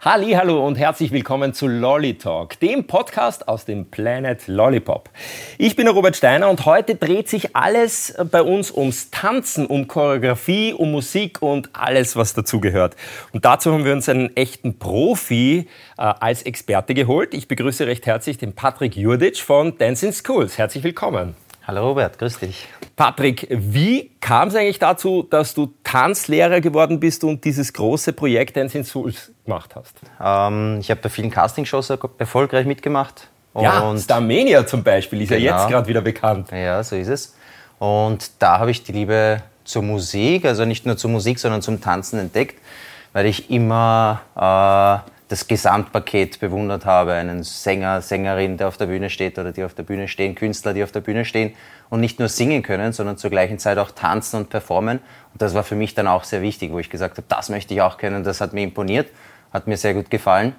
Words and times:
Halli, 0.00 0.30
hallo 0.34 0.64
und 0.64 0.78
herzlich 0.78 1.10
willkommen 1.10 1.54
zu 1.54 1.66
Lolly 1.66 2.14
Talk, 2.14 2.60
dem 2.60 2.86
Podcast 2.86 3.48
aus 3.48 3.64
dem 3.64 3.86
Planet 3.86 4.46
Lollipop. 4.46 5.10
Ich 5.58 5.74
bin 5.74 5.86
der 5.86 5.94
Robert 5.94 6.14
Steiner 6.14 6.48
und 6.48 6.66
heute 6.66 6.94
dreht 6.94 7.28
sich 7.28 7.56
alles 7.56 8.14
bei 8.30 8.42
uns 8.42 8.70
ums 8.70 9.10
Tanzen, 9.10 9.66
um 9.66 9.88
Choreografie, 9.88 10.72
um 10.72 10.92
Musik 10.92 11.42
und 11.42 11.70
alles, 11.72 12.14
was 12.14 12.32
dazugehört. 12.32 12.94
Und 13.32 13.44
dazu 13.44 13.72
haben 13.72 13.84
wir 13.84 13.92
uns 13.92 14.08
einen 14.08 14.36
echten 14.36 14.78
Profi 14.78 15.66
äh, 15.98 16.02
als 16.02 16.44
Experte 16.44 16.94
geholt. 16.94 17.34
Ich 17.34 17.48
begrüße 17.48 17.88
recht 17.88 18.06
herzlich 18.06 18.38
den 18.38 18.52
Patrick 18.52 18.96
Jurdic 18.96 19.38
von 19.38 19.78
Dancing 19.78 20.12
Schools. 20.12 20.58
Herzlich 20.58 20.84
willkommen. 20.84 21.34
Hallo 21.68 21.86
Robert, 21.86 22.18
grüß 22.18 22.38
dich. 22.38 22.66
Patrick, 22.96 23.46
wie 23.50 24.10
kam 24.20 24.48
es 24.48 24.54
eigentlich 24.54 24.78
dazu, 24.78 25.22
dass 25.28 25.52
du 25.52 25.74
Tanzlehrer 25.84 26.62
geworden 26.62 26.98
bist 26.98 27.22
und 27.24 27.44
dieses 27.44 27.74
große 27.74 28.14
Projekt 28.14 28.56
Dancing 28.56 28.84
Schools 28.84 29.30
gemacht 29.44 29.76
hast? 29.76 29.94
Ähm, 30.18 30.78
ich 30.80 30.90
habe 30.90 31.02
bei 31.02 31.10
vielen 31.10 31.30
Castingshows 31.30 31.90
erfolgreich 32.16 32.64
mitgemacht. 32.64 33.28
ja, 33.54 33.94
Starmania 33.98 34.66
zum 34.66 34.82
Beispiel 34.82 35.20
ist 35.20 35.28
genau. 35.28 35.42
ja 35.42 35.58
jetzt 35.58 35.68
gerade 35.68 35.86
wieder 35.86 36.00
bekannt. 36.00 36.50
Ja, 36.52 36.82
so 36.82 36.96
ist 36.96 37.08
es. 37.08 37.36
Und 37.78 38.30
da 38.38 38.60
habe 38.60 38.70
ich 38.70 38.82
die 38.84 38.92
Liebe 38.92 39.42
zur 39.64 39.82
Musik, 39.82 40.46
also 40.46 40.64
nicht 40.64 40.86
nur 40.86 40.96
zur 40.96 41.10
Musik, 41.10 41.38
sondern 41.38 41.60
zum 41.60 41.82
Tanzen 41.82 42.18
entdeckt, 42.18 42.58
weil 43.12 43.26
ich 43.26 43.50
immer 43.50 44.22
äh, 44.34 45.17
das 45.28 45.46
Gesamtpaket 45.46 46.40
bewundert 46.40 46.86
habe. 46.86 47.12
Einen 47.12 47.42
Sänger, 47.42 48.00
Sängerin, 48.00 48.56
der 48.56 48.68
auf 48.68 48.76
der 48.76 48.86
Bühne 48.86 49.10
steht 49.10 49.38
oder 49.38 49.52
die 49.52 49.62
auf 49.62 49.74
der 49.74 49.82
Bühne 49.82 50.08
stehen, 50.08 50.34
Künstler, 50.34 50.72
die 50.72 50.82
auf 50.82 50.90
der 50.90 51.00
Bühne 51.00 51.24
stehen 51.24 51.54
und 51.90 52.00
nicht 52.00 52.18
nur 52.18 52.28
singen 52.28 52.62
können, 52.62 52.92
sondern 52.92 53.18
zur 53.18 53.30
gleichen 53.30 53.58
Zeit 53.58 53.78
auch 53.78 53.90
tanzen 53.90 54.36
und 54.36 54.50
performen. 54.50 54.98
Und 55.32 55.42
das 55.42 55.54
war 55.54 55.62
für 55.62 55.74
mich 55.74 55.94
dann 55.94 56.06
auch 56.06 56.24
sehr 56.24 56.42
wichtig, 56.42 56.72
wo 56.72 56.78
ich 56.78 56.90
gesagt 56.90 57.18
habe, 57.18 57.26
das 57.28 57.50
möchte 57.50 57.74
ich 57.74 57.82
auch 57.82 57.98
können. 57.98 58.24
Das 58.24 58.40
hat 58.40 58.52
mir 58.52 58.64
imponiert, 58.64 59.08
hat 59.52 59.66
mir 59.66 59.76
sehr 59.76 59.94
gut 59.94 60.10
gefallen. 60.10 60.54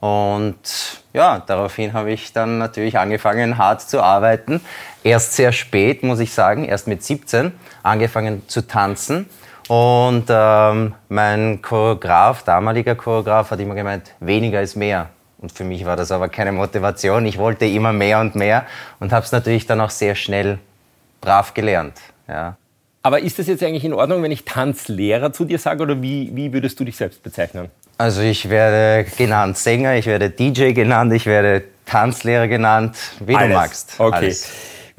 Und 0.00 1.02
ja, 1.12 1.42
daraufhin 1.46 1.92
habe 1.92 2.10
ich 2.10 2.32
dann 2.32 2.56
natürlich 2.56 2.98
angefangen, 2.98 3.58
hart 3.58 3.82
zu 3.82 4.02
arbeiten. 4.02 4.62
Erst 5.02 5.34
sehr 5.34 5.52
spät, 5.52 6.02
muss 6.02 6.20
ich 6.20 6.32
sagen, 6.32 6.64
erst 6.64 6.86
mit 6.86 7.04
17 7.04 7.52
angefangen 7.82 8.42
zu 8.48 8.66
tanzen 8.66 9.28
und 9.70 10.24
ähm, 10.28 10.94
mein 11.08 11.62
Choreograf, 11.62 12.42
damaliger 12.42 12.96
Choreograf, 12.96 13.52
hat 13.52 13.60
immer 13.60 13.76
gemeint, 13.76 14.10
weniger 14.18 14.60
ist 14.60 14.74
mehr. 14.74 15.10
Und 15.38 15.52
für 15.52 15.62
mich 15.62 15.84
war 15.84 15.94
das 15.94 16.10
aber 16.10 16.28
keine 16.28 16.50
Motivation. 16.50 17.24
Ich 17.24 17.38
wollte 17.38 17.66
immer 17.66 17.92
mehr 17.92 18.18
und 18.18 18.34
mehr 18.34 18.66
und 18.98 19.12
habe 19.12 19.24
es 19.24 19.30
natürlich 19.30 19.66
dann 19.66 19.80
auch 19.80 19.90
sehr 19.90 20.16
schnell 20.16 20.58
brav 21.20 21.54
gelernt. 21.54 21.94
Ja. 22.26 22.56
Aber 23.02 23.20
ist 23.20 23.38
das 23.38 23.46
jetzt 23.46 23.62
eigentlich 23.62 23.84
in 23.84 23.92
Ordnung, 23.92 24.24
wenn 24.24 24.32
ich 24.32 24.44
Tanzlehrer 24.44 25.32
zu 25.32 25.44
dir 25.44 25.60
sage 25.60 25.84
oder 25.84 26.02
wie, 26.02 26.32
wie 26.34 26.52
würdest 26.52 26.80
du 26.80 26.84
dich 26.84 26.96
selbst 26.96 27.22
bezeichnen? 27.22 27.68
Also 27.96 28.22
ich 28.22 28.50
werde 28.50 29.08
genannt 29.16 29.56
Sänger, 29.56 29.94
ich 29.94 30.06
werde 30.06 30.30
DJ 30.30 30.72
genannt, 30.72 31.12
ich 31.12 31.26
werde 31.26 31.62
Tanzlehrer 31.86 32.48
genannt, 32.48 32.96
wie 33.24 33.36
Alles. 33.36 33.48
du 33.48 33.54
magst. 33.54 33.94
Okay. 33.98 34.16
Alles. 34.16 34.50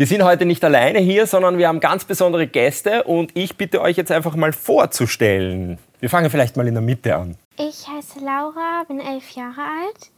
Wir 0.02 0.08
sind 0.08 0.24
heute 0.24 0.48
nicht 0.48 0.64
alleine 0.64 0.98
hier, 0.98 1.28
sondern 1.28 1.60
wir 1.60 1.68
haben 1.68 1.80
ganz 1.80 2.06
besondere 2.06 2.48
Gäste 2.48 3.04
und 3.04 3.38
ich 3.38 3.56
bitte 3.56 3.82
euch 3.82 3.98
jetzt 3.98 4.12
einfach 4.12 4.36
mal 4.36 4.52
vorzustellen. 4.52 5.78
Wir 6.00 6.10
fangen 6.10 6.32
vielleicht 6.32 6.58
mal 6.58 6.68
in 6.68 6.74
der 6.74 6.82
Mitte 6.82 7.16
an. 7.16 7.38
Ich 7.56 7.88
heiße 7.88 8.18
Laura, 8.20 8.84
bin 8.88 9.00
elf 9.00 9.30
Jahre 9.36 9.62
alt 9.62 10.10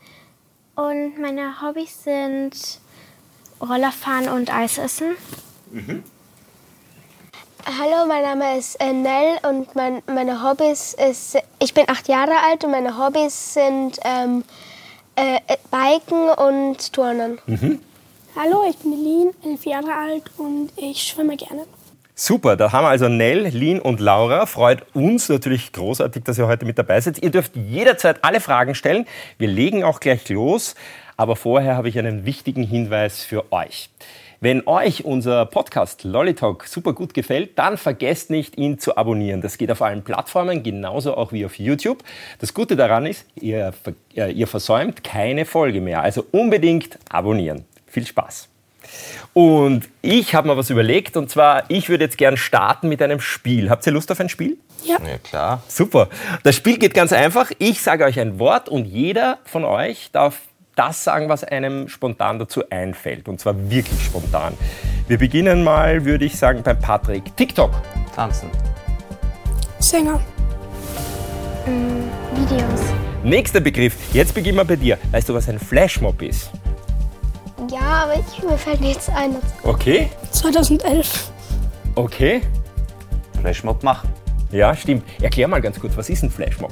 und 0.75 1.19
meine 1.19 1.61
Hobbys 1.61 2.01
sind 2.01 2.79
Rollerfahren 3.59 4.29
und 4.29 4.55
Eisessen. 4.55 5.17
Mhm. 5.69 6.01
Hallo, 7.65 8.05
mein 8.07 8.23
Name 8.23 8.57
ist 8.57 8.79
äh, 8.79 8.93
Nell 8.93 9.37
und 9.49 9.75
mein, 9.75 10.01
meine 10.07 10.41
Hobbys 10.49 10.93
ist, 10.93 11.37
ich 11.59 11.73
bin 11.73 11.89
acht 11.89 12.07
Jahre 12.07 12.35
alt 12.49 12.63
und 12.63 12.71
meine 12.71 12.97
Hobbys 12.97 13.55
sind 13.55 13.99
ähm, 14.05 14.45
äh, 15.17 15.41
Biken 15.69 16.29
und 16.29 16.93
Turnen. 16.93 17.39
Mhm. 17.47 17.79
Hallo, 18.35 18.63
ich 18.67 18.77
bin 18.77 18.93
Lin, 18.93 19.29
elf 19.45 19.63
Jahre 19.63 19.93
alt 19.93 20.23
und 20.39 20.71
ich 20.75 21.03
schwimme 21.03 21.37
gerne. 21.37 21.65
Super, 22.15 22.55
da 22.55 22.71
haben 22.71 22.83
wir 22.83 22.89
also 22.89 23.07
Nell, 23.07 23.47
Lin 23.49 23.79
und 23.79 23.99
Laura. 23.99 24.47
Freut 24.47 24.83
uns 24.95 25.29
natürlich 25.29 25.71
großartig, 25.71 26.23
dass 26.23 26.39
ihr 26.39 26.47
heute 26.47 26.65
mit 26.65 26.79
dabei 26.79 26.99
seid. 26.99 27.21
Ihr 27.21 27.29
dürft 27.29 27.55
jederzeit 27.55 28.23
alle 28.23 28.41
Fragen 28.41 28.73
stellen. 28.73 29.05
Wir 29.37 29.49
legen 29.49 29.83
auch 29.83 29.99
gleich 29.99 30.27
los. 30.29 30.73
Aber 31.15 31.35
vorher 31.35 31.75
habe 31.77 31.89
ich 31.89 31.99
einen 31.99 32.25
wichtigen 32.25 32.63
Hinweis 32.63 33.23
für 33.23 33.51
euch. 33.51 33.91
Wenn 34.39 34.67
euch 34.67 35.05
unser 35.05 35.45
Podcast 35.45 36.03
Lollitalk 36.03 36.65
super 36.65 36.93
gut 36.93 37.13
gefällt, 37.13 37.59
dann 37.59 37.77
vergesst 37.77 38.31
nicht, 38.31 38.57
ihn 38.57 38.79
zu 38.79 38.97
abonnieren. 38.97 39.41
Das 39.41 39.59
geht 39.59 39.71
auf 39.71 39.83
allen 39.83 40.03
Plattformen, 40.03 40.63
genauso 40.63 41.15
auch 41.15 41.33
wie 41.33 41.45
auf 41.45 41.59
YouTube. 41.59 42.03
Das 42.39 42.55
Gute 42.55 42.75
daran 42.75 43.05
ist, 43.05 43.27
ihr, 43.35 43.73
ihr 44.15 44.47
versäumt 44.47 45.03
keine 45.03 45.45
Folge 45.45 45.81
mehr. 45.81 46.01
Also 46.01 46.25
unbedingt 46.31 46.97
abonnieren. 47.09 47.65
Viel 47.93 48.07
Spaß. 48.07 48.49
Und 49.33 49.87
ich 50.01 50.33
habe 50.33 50.47
mir 50.47 50.57
was 50.57 50.71
überlegt 50.71 51.15
und 51.15 51.29
zwar, 51.29 51.69
ich 51.69 51.89
würde 51.89 52.05
jetzt 52.05 52.17
gern 52.17 52.37
starten 52.37 52.89
mit 52.89 53.03
einem 53.03 53.19
Spiel. 53.19 53.69
Habt 53.69 53.85
ihr 53.85 53.93
Lust 53.93 54.11
auf 54.11 54.19
ein 54.19 54.29
Spiel? 54.29 54.57
Ja. 54.83 54.97
Ja, 55.07 55.19
klar. 55.19 55.63
Super. 55.67 56.09
Das 56.41 56.55
Spiel 56.55 56.79
geht 56.79 56.95
ganz 56.95 57.13
einfach. 57.13 57.51
Ich 57.59 57.81
sage 57.81 58.03
euch 58.03 58.19
ein 58.19 58.39
Wort 58.39 58.67
und 58.67 58.85
jeder 58.85 59.37
von 59.45 59.63
euch 59.63 60.09
darf 60.11 60.39
das 60.75 61.03
sagen, 61.03 61.29
was 61.29 61.43
einem 61.43 61.87
spontan 61.87 62.39
dazu 62.39 62.67
einfällt. 62.71 63.27
Und 63.27 63.39
zwar 63.39 63.69
wirklich 63.69 64.03
spontan. 64.03 64.57
Wir 65.07 65.19
beginnen 65.19 65.63
mal, 65.63 66.03
würde 66.03 66.25
ich 66.25 66.35
sagen, 66.35 66.63
beim 66.63 66.79
Patrick. 66.79 67.37
TikTok. 67.37 67.71
Tanzen. 68.15 68.49
Sänger. 69.77 70.19
Mm, 71.67 72.09
Videos. 72.41 72.81
Nächster 73.23 73.59
Begriff. 73.59 73.95
Jetzt 74.13 74.33
beginnen 74.33 74.57
wir 74.57 74.65
bei 74.65 74.77
dir. 74.77 74.97
Weißt 75.11 75.29
du, 75.29 75.35
was 75.35 75.47
ein 75.47 75.59
Flashmob 75.59 76.23
ist? 76.23 76.49
Ja, 77.73 78.03
aber 78.03 78.13
ich, 78.13 78.43
mir 78.43 78.55
fällt 78.55 78.81
nichts 78.81 79.09
ein. 79.09 79.35
Okay. 79.63 80.09
2011. 80.29 81.31
Okay. 81.95 82.41
Flashmob 83.41 83.81
machen. 83.81 84.09
Ja, 84.51 84.75
stimmt. 84.75 85.03
Erklär 85.19 85.47
mal 85.47 85.59
ganz 85.59 85.79
kurz, 85.79 85.97
was 85.97 86.07
ist 86.07 86.21
ein 86.21 86.29
Flashmob? 86.29 86.71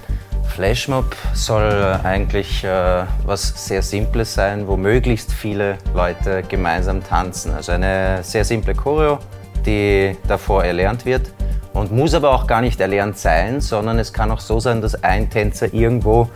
Flashmob 0.49 1.15
soll 1.33 1.99
eigentlich 2.03 2.63
äh, 2.63 3.05
was 3.25 3.65
sehr 3.67 3.81
Simples 3.81 4.35
sein, 4.35 4.67
wo 4.67 4.77
möglichst 4.77 5.33
viele 5.33 5.79
Leute 5.95 6.43
gemeinsam 6.43 7.03
tanzen. 7.03 7.51
Also 7.51 7.71
eine 7.71 8.19
sehr 8.21 8.45
simple 8.45 8.75
Choreo, 8.75 9.17
die 9.65 10.15
davor 10.27 10.65
erlernt 10.65 11.05
wird 11.05 11.31
und 11.73 11.91
muss 11.91 12.13
aber 12.13 12.29
auch 12.29 12.45
gar 12.45 12.61
nicht 12.61 12.79
erlernt 12.79 13.17
sein, 13.17 13.59
sondern 13.59 13.97
es 13.97 14.13
kann 14.13 14.29
auch 14.29 14.39
so 14.39 14.59
sein, 14.59 14.81
dass 14.81 15.03
ein 15.03 15.31
Tänzer 15.31 15.73
irgendwo 15.73 16.29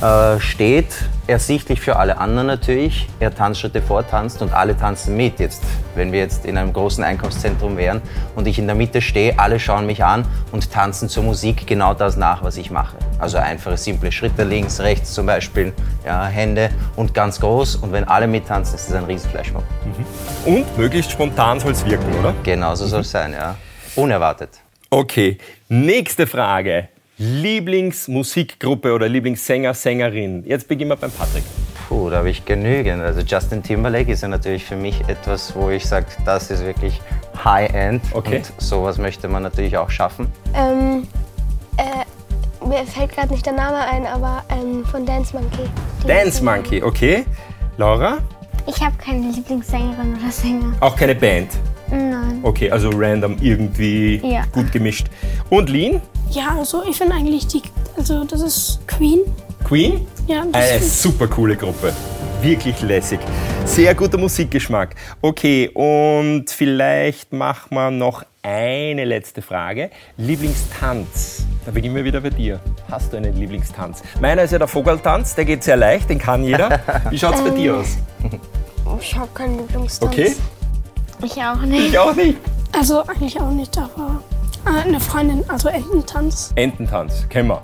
äh, 0.00 0.40
steht, 0.40 0.94
ersichtlich 1.26 1.80
für 1.80 1.96
alle 1.96 2.18
anderen 2.18 2.46
natürlich. 2.46 3.08
Er 3.20 3.34
Tanzschritte 3.34 3.82
vortanzt 3.82 4.42
und 4.42 4.52
alle 4.52 4.76
tanzen 4.76 5.16
mit. 5.16 5.40
Jetzt, 5.40 5.62
wenn 5.94 6.12
wir 6.12 6.20
jetzt 6.20 6.44
in 6.44 6.56
einem 6.56 6.72
großen 6.72 7.02
Einkaufszentrum 7.02 7.76
wären 7.76 8.00
und 8.34 8.46
ich 8.46 8.58
in 8.58 8.66
der 8.66 8.76
Mitte 8.76 9.00
stehe, 9.00 9.38
alle 9.38 9.58
schauen 9.58 9.86
mich 9.86 10.04
an 10.04 10.24
und 10.52 10.70
tanzen 10.70 11.08
zur 11.08 11.24
Musik 11.24 11.66
genau 11.66 11.94
das 11.94 12.16
nach, 12.16 12.42
was 12.42 12.56
ich 12.56 12.70
mache. 12.70 12.96
Also 13.18 13.38
einfache, 13.38 13.76
simple 13.76 14.12
Schritte 14.12 14.44
links, 14.44 14.80
rechts 14.80 15.14
zum 15.14 15.26
Beispiel, 15.26 15.72
ja, 16.04 16.26
Hände 16.26 16.70
und 16.96 17.14
ganz 17.14 17.40
groß. 17.40 17.76
Und 17.76 17.92
wenn 17.92 18.04
alle 18.04 18.26
mittanzen, 18.26 18.76
ist 18.76 18.88
das 18.88 18.96
ein 18.96 19.04
Riesenflashmob. 19.04 19.64
Mhm. 19.84 20.54
Und 20.54 20.78
möglichst 20.78 21.10
spontan 21.10 21.60
soll 21.60 21.72
es 21.72 21.84
wirken, 21.84 22.12
oder? 22.18 22.34
Genau, 22.42 22.74
so 22.74 22.86
soll 22.86 23.00
es 23.00 23.10
sein, 23.10 23.32
ja. 23.32 23.56
Unerwartet. 23.96 24.50
Okay, 24.90 25.38
nächste 25.68 26.26
Frage. 26.26 26.88
Lieblingsmusikgruppe 27.18 28.92
oder 28.92 29.08
Lieblingssänger, 29.08 29.72
Sängerin? 29.74 30.44
Jetzt 30.46 30.68
beginnen 30.68 30.90
wir 30.90 30.96
beim 30.96 31.10
Patrick. 31.10 31.44
Puh, 31.88 32.10
da 32.10 32.18
habe 32.18 32.30
ich 32.30 32.44
genügend. 32.44 33.02
Also 33.02 33.20
Justin 33.20 33.62
Timberlake 33.62 34.12
ist 34.12 34.22
ja 34.22 34.28
natürlich 34.28 34.64
für 34.64 34.76
mich 34.76 35.00
etwas, 35.08 35.54
wo 35.56 35.70
ich 35.70 35.86
sage, 35.86 36.06
das 36.24 36.50
ist 36.50 36.64
wirklich 36.64 37.00
High-End. 37.44 38.02
Okay. 38.12 38.36
Und 38.38 38.52
sowas 38.60 38.98
möchte 38.98 39.28
man 39.28 39.42
natürlich 39.42 39.76
auch 39.78 39.88
schaffen. 39.88 40.26
Ähm, 40.54 41.06
äh, 41.78 42.66
mir 42.66 42.84
fällt 42.84 43.12
gerade 43.12 43.32
nicht 43.32 43.46
der 43.46 43.52
Name 43.54 43.78
ein, 43.78 44.06
aber 44.06 44.44
ähm, 44.50 44.84
von 44.84 45.06
Dance 45.06 45.34
Monkey. 45.34 45.68
Die 46.02 46.06
Dance 46.08 46.44
Monkey, 46.44 46.82
okay. 46.82 47.24
Laura? 47.78 48.18
Ich 48.66 48.80
habe 48.84 48.96
keine 48.98 49.30
Lieblingssängerin 49.30 50.16
oder 50.20 50.30
Sänger. 50.30 50.74
Auch 50.80 50.96
keine 50.96 51.14
Band? 51.14 51.50
Nein. 51.88 52.40
Okay, 52.42 52.70
also 52.70 52.90
random 52.92 53.36
irgendwie 53.40 54.16
Ja. 54.24 54.42
gut 54.52 54.72
gemischt. 54.72 55.06
Und 55.50 55.70
Lean? 55.70 56.02
Ja, 56.36 56.54
also 56.58 56.82
ich 56.86 56.98
finde 56.98 57.14
eigentlich 57.14 57.46
die, 57.46 57.62
also 57.96 58.24
das 58.24 58.42
ist 58.42 58.86
Queen. 58.86 59.20
Queen? 59.64 60.06
Ja, 60.26 60.44
das 60.52 60.68
Eine 60.68 60.76
ist 60.80 61.00
super 61.00 61.26
coole 61.28 61.56
Gruppe. 61.56 61.94
Wirklich 62.42 62.78
lässig. 62.82 63.20
Sehr 63.64 63.94
guter 63.94 64.18
Musikgeschmack. 64.18 64.96
Okay, 65.22 65.70
und 65.72 66.50
vielleicht 66.50 67.32
machen 67.32 67.74
wir 67.74 67.90
noch 67.90 68.22
eine 68.42 69.06
letzte 69.06 69.40
Frage. 69.40 69.88
Lieblingstanz. 70.18 71.46
Da 71.64 71.70
beginnen 71.70 71.96
wir 71.96 72.04
wieder 72.04 72.20
bei 72.20 72.28
dir. 72.28 72.60
Hast 72.90 73.14
du 73.14 73.16
einen 73.16 73.34
Lieblingstanz? 73.34 74.02
Meiner 74.20 74.42
ist 74.42 74.50
ja 74.50 74.58
der 74.58 74.68
Vogeltanz, 74.68 75.34
der 75.36 75.46
geht 75.46 75.64
sehr 75.64 75.78
leicht, 75.78 76.10
den 76.10 76.18
kann 76.18 76.44
jeder. 76.44 76.80
Wie 77.08 77.18
schaut 77.18 77.36
es 77.36 77.40
bei 77.40 77.48
dir 77.48 77.78
aus? 77.78 77.96
Ich 79.00 79.16
habe 79.16 79.30
keinen 79.32 79.56
Lieblingstanz. 79.56 80.12
Okay? 80.12 80.36
Ich 81.24 81.42
auch 81.42 81.62
nicht. 81.62 81.88
Ich 81.88 81.98
auch 81.98 82.14
nicht. 82.14 82.36
also 82.78 83.02
eigentlich 83.06 83.40
auch 83.40 83.50
nicht, 83.52 83.78
aber 83.78 84.20
eine 84.66 85.00
Freundin, 85.00 85.48
also 85.48 85.68
Ententanz. 85.68 86.52
Ententanz, 86.56 87.28
kennen 87.28 87.48
wir. 87.48 87.62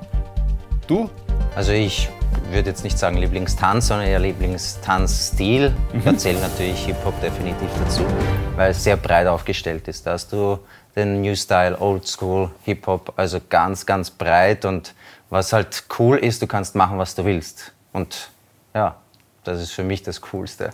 Du? 0.86 1.10
Also 1.54 1.72
ich 1.72 2.08
würde 2.50 2.70
jetzt 2.70 2.84
nicht 2.84 2.98
sagen 2.98 3.16
Lieblingstanz, 3.16 3.88
sondern 3.88 4.06
eher 4.06 4.20
Lieblingstanzstil. 4.20 5.74
Mhm. 5.92 6.04
Da 6.04 6.16
zählt 6.16 6.40
natürlich 6.40 6.86
Hip-Hop 6.86 7.20
definitiv 7.20 7.68
dazu, 7.78 8.04
weil 8.56 8.70
es 8.70 8.84
sehr 8.84 8.96
breit 8.96 9.26
aufgestellt 9.26 9.88
ist. 9.88 10.06
Da 10.06 10.12
hast 10.12 10.32
du 10.32 10.58
den 10.94 11.22
New 11.22 11.34
Style, 11.34 11.76
Old 11.80 12.06
School, 12.06 12.50
Hip-Hop, 12.64 13.14
also 13.16 13.40
ganz, 13.48 13.84
ganz 13.84 14.10
breit. 14.10 14.64
Und 14.64 14.94
was 15.28 15.52
halt 15.52 15.84
cool 15.98 16.18
ist, 16.18 16.40
du 16.40 16.46
kannst 16.46 16.74
machen, 16.74 16.98
was 16.98 17.14
du 17.14 17.24
willst. 17.24 17.72
Und 17.92 18.30
ja, 18.74 18.96
das 19.44 19.60
ist 19.60 19.72
für 19.72 19.84
mich 19.84 20.02
das 20.02 20.20
Coolste. 20.20 20.70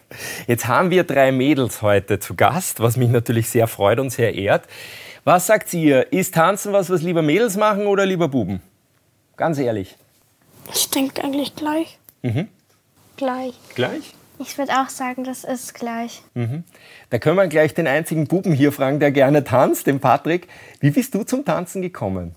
Jetzt 0.46 0.66
haben 0.66 0.90
wir 0.90 1.04
drei 1.04 1.30
Mädels 1.30 1.82
heute 1.82 2.18
zu 2.18 2.34
Gast, 2.34 2.80
was 2.80 2.96
mich 2.96 3.10
natürlich 3.10 3.48
sehr 3.48 3.66
freut 3.66 4.00
und 4.00 4.10
sehr 4.10 4.34
ehrt. 4.34 4.64
Was 5.28 5.46
sagt 5.46 5.74
ihr? 5.74 6.10
Ist 6.10 6.32
Tanzen 6.32 6.72
was, 6.72 6.88
was 6.88 7.02
lieber 7.02 7.20
Mädels 7.20 7.58
machen 7.58 7.86
oder 7.86 8.06
lieber 8.06 8.28
Buben? 8.28 8.62
Ganz 9.36 9.58
ehrlich. 9.58 9.94
Ich 10.72 10.88
denke 10.88 11.22
eigentlich 11.22 11.54
gleich. 11.54 11.98
Mhm. 12.22 12.48
Gleich. 13.18 13.52
Gleich? 13.74 14.14
Ich 14.38 14.56
würde 14.56 14.72
auch 14.72 14.88
sagen, 14.88 15.24
das 15.24 15.44
ist 15.44 15.74
gleich. 15.74 16.22
Mhm. 16.32 16.64
Da 17.10 17.18
können 17.18 17.36
wir 17.36 17.46
gleich 17.46 17.74
den 17.74 17.86
einzigen 17.86 18.26
Buben 18.26 18.54
hier 18.54 18.72
fragen, 18.72 19.00
der 19.00 19.10
gerne 19.12 19.44
tanzt, 19.44 19.86
den 19.86 20.00
Patrick. 20.00 20.48
Wie 20.80 20.92
bist 20.92 21.14
du 21.14 21.24
zum 21.24 21.44
Tanzen 21.44 21.82
gekommen? 21.82 22.34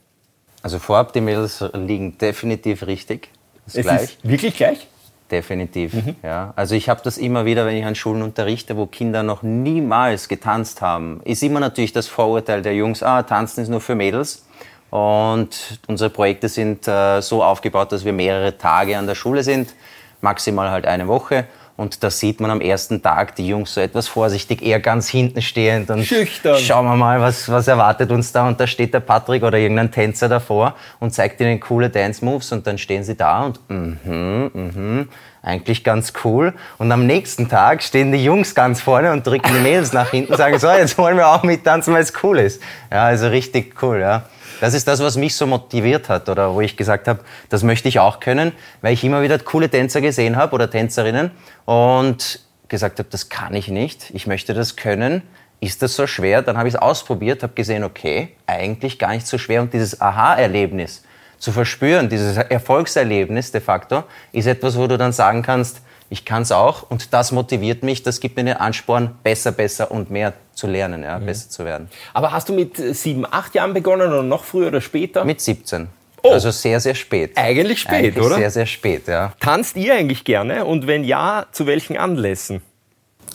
Also 0.62 0.78
vorab, 0.78 1.14
die 1.14 1.22
Mädels 1.22 1.64
liegen 1.72 2.18
definitiv 2.18 2.86
richtig. 2.86 3.30
Ist 3.68 3.78
es 3.78 3.84
gleich. 3.84 4.02
Ist 4.02 4.28
wirklich 4.28 4.58
gleich? 4.58 4.86
Definitiv, 5.32 5.94
mhm. 5.94 6.16
ja. 6.24 6.54
Also 6.58 6.76
ich 6.76 6.90
habe 6.90 7.02
das 7.04 7.18
immer 7.18 7.46
wieder, 7.46 7.66
wenn 7.66 7.78
ich 7.78 7.86
an 7.86 7.96
Schulen 7.96 8.22
unterrichte, 8.22 8.76
wo 8.76 8.86
Kinder 8.86 9.24
noch 9.24 9.44
niemals 9.44 10.28
getanzt 10.28 10.82
haben, 10.82 11.22
ist 11.24 11.42
immer 11.42 11.62
natürlich 11.62 11.94
das 11.94 12.08
Vorurteil 12.08 12.62
der 12.62 12.76
Jungs, 12.76 13.02
ah, 13.02 13.24
tanzen 13.24 13.62
ist 13.62 13.70
nur 13.70 13.80
für 13.80 13.96
Mädels. 13.96 14.46
Und 14.90 15.80
unsere 15.88 16.10
Projekte 16.10 16.50
sind 16.50 16.86
äh, 16.86 17.22
so 17.22 17.44
aufgebaut, 17.44 17.94
dass 17.94 18.04
wir 18.04 18.12
mehrere 18.12 18.58
Tage 18.58 18.98
an 18.98 19.08
der 19.08 19.16
Schule 19.16 19.42
sind, 19.42 19.74
maximal 20.20 20.70
halt 20.70 20.86
eine 20.86 21.08
Woche. 21.08 21.46
Und 21.82 22.04
da 22.04 22.12
sieht 22.12 22.40
man 22.40 22.52
am 22.52 22.62
ersten 22.62 23.02
Tag 23.02 23.36
die 23.36 23.48
Jungs 23.48 23.74
so 23.74 23.82
etwas 23.82 24.08
vorsichtig, 24.08 24.62
eher 24.62 24.80
ganz 24.80 25.10
hinten 25.10 25.42
stehend. 25.42 25.90
Und 25.90 26.06
Schüchtern. 26.06 26.60
Schauen 26.60 26.86
wir 26.86 26.96
mal, 26.96 27.20
was, 27.20 27.50
was 27.50 27.68
erwartet 27.68 28.12
uns 28.12 28.32
da. 28.32 28.48
Und 28.48 28.60
da 28.60 28.68
steht 28.68 28.94
der 28.94 29.00
Patrick 29.00 29.42
oder 29.42 29.58
irgendein 29.58 29.92
Tänzer 29.92 30.30
davor 30.30 30.76
und 31.00 31.12
zeigt 31.12 31.42
ihnen 31.42 31.60
coole 31.60 31.90
Dance-Moves. 31.90 32.52
Und 32.52 32.68
dann 32.68 32.78
stehen 32.78 33.04
sie 33.04 33.16
da 33.16 33.46
und 33.46 33.60
mhm, 33.68 34.52
mhm, 34.54 35.10
eigentlich 35.42 35.84
ganz 35.84 36.14
cool. 36.24 36.54
Und 36.78 36.92
am 36.92 37.08
nächsten 37.08 37.50
Tag 37.50 37.82
stehen 37.82 38.12
die 38.12 38.24
Jungs 38.24 38.54
ganz 38.54 38.80
vorne 38.80 39.12
und 39.12 39.26
drücken 39.26 39.52
die 39.52 39.62
Mädels 39.62 39.92
nach 39.92 40.12
hinten 40.12 40.34
und 40.34 40.38
sagen 40.38 40.60
so, 40.60 40.70
jetzt 40.70 41.00
wollen 41.00 41.18
wir 41.18 41.30
auch 41.30 41.42
mittanzen, 41.42 41.96
weil 41.96 42.04
es 42.04 42.14
cool 42.22 42.38
ist. 42.38 42.62
Ja, 42.92 43.06
also 43.06 43.28
richtig 43.28 43.82
cool, 43.82 44.00
ja. 44.00 44.26
Das 44.62 44.76
ist 44.76 44.88
das, 44.88 45.00
was 45.00 45.18
mich 45.18 45.36
so 45.36 45.48
motiviert 45.48 46.08
hat 46.08 46.30
oder 46.30 46.54
wo 46.54 46.62
ich 46.62 46.78
gesagt 46.78 47.08
habe, 47.08 47.22
das 47.50 47.64
möchte 47.64 47.88
ich 47.88 47.98
auch 47.98 48.20
können, 48.20 48.52
weil 48.82 48.94
ich 48.94 49.04
immer 49.04 49.24
wieder 49.24 49.40
coole 49.40 49.68
Tänzer 49.68 50.02
gesehen 50.02 50.36
habe 50.36 50.54
oder 50.54 50.70
Tänzerinnen 50.70 51.32
und 51.66 52.42
gesagt 52.68 53.00
habe, 53.00 53.10
das 53.10 53.30
kann 53.30 53.56
ich 53.56 53.70
nicht, 53.70 54.12
ich 54.14 54.28
möchte 54.28 54.54
das 54.54 54.76
können. 54.76 55.24
Ist 55.62 55.82
das 55.82 55.96
so 55.96 56.06
schwer? 56.06 56.44
Dann 56.44 56.60
habe 56.60 56.68
ich 56.68 56.76
es 56.76 56.80
ausprobiert, 56.80 57.42
habe 57.42 57.54
gesehen, 57.54 57.84
okay, 57.84 58.36
eigentlich 58.46 59.00
gar 59.00 59.10
nicht 59.10 59.26
so 59.26 59.40
schwer 59.40 59.64
und 59.64 59.74
dieses 59.74 60.00
Aha-Erlebnis 60.00 61.02
zu 61.40 61.52
verspüren, 61.52 62.08
dieses 62.08 62.38
Erfolgserlebnis 62.38 63.52
de 63.52 63.62
facto, 63.62 64.04
ist 64.32 64.46
etwas, 64.46 64.78
wo 64.78 64.86
du 64.86 64.96
dann 65.00 65.12
sagen 65.12 65.42
kannst, 65.42 65.82
ich 66.12 66.24
kann 66.24 66.44
es 66.44 66.52
auch 66.52 66.88
und 66.88 67.16
das 67.16 67.32
motiviert 67.32 67.82
mich, 67.82 68.04
das 68.04 68.20
gibt 68.20 68.36
mir 68.36 68.44
den 68.44 68.58
Ansporn, 68.58 69.16
besser, 69.24 69.54
besser 69.54 69.90
und 69.90 70.12
mehr 70.12 70.34
zu 70.62 70.68
lernen, 70.68 71.04
ja, 71.04 71.18
mhm. 71.18 71.26
besser 71.26 71.50
zu 71.50 71.66
werden. 71.66 71.90
Aber 72.14 72.32
hast 72.32 72.48
du 72.50 72.54
mit 72.54 72.78
sieben, 72.78 73.26
acht 73.30 73.56
Jahren 73.56 73.74
begonnen 73.74 74.08
oder 74.08 74.24
noch 74.24 74.44
früher 74.44 74.68
oder 74.68 74.82
später? 74.82 75.26
Mit 75.26 75.42
17. 75.42 75.88
Oh. 76.24 76.30
Also 76.30 76.52
sehr, 76.52 76.80
sehr 76.80 76.94
spät. 76.94 77.32
Eigentlich 77.36 77.82
spät, 77.82 77.94
eigentlich 77.94 78.24
oder? 78.24 78.36
Sehr, 78.36 78.52
sehr 78.52 78.66
spät, 78.68 79.08
ja. 79.08 79.34
Tanzt 79.40 79.76
ihr 79.76 79.96
eigentlich 79.96 80.24
gerne 80.24 80.66
und 80.66 80.86
wenn 80.86 81.04
ja, 81.04 81.48
zu 81.52 81.66
welchen 81.66 81.98
Anlässen? 81.98 82.62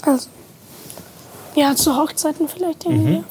Also, 0.03 0.29
ja, 1.57 1.75
zu 1.75 1.97
Hochzeiten 1.97 2.49
vielleicht 2.49 2.85
irgendwie. 2.85 3.19
Mhm. 3.19 3.25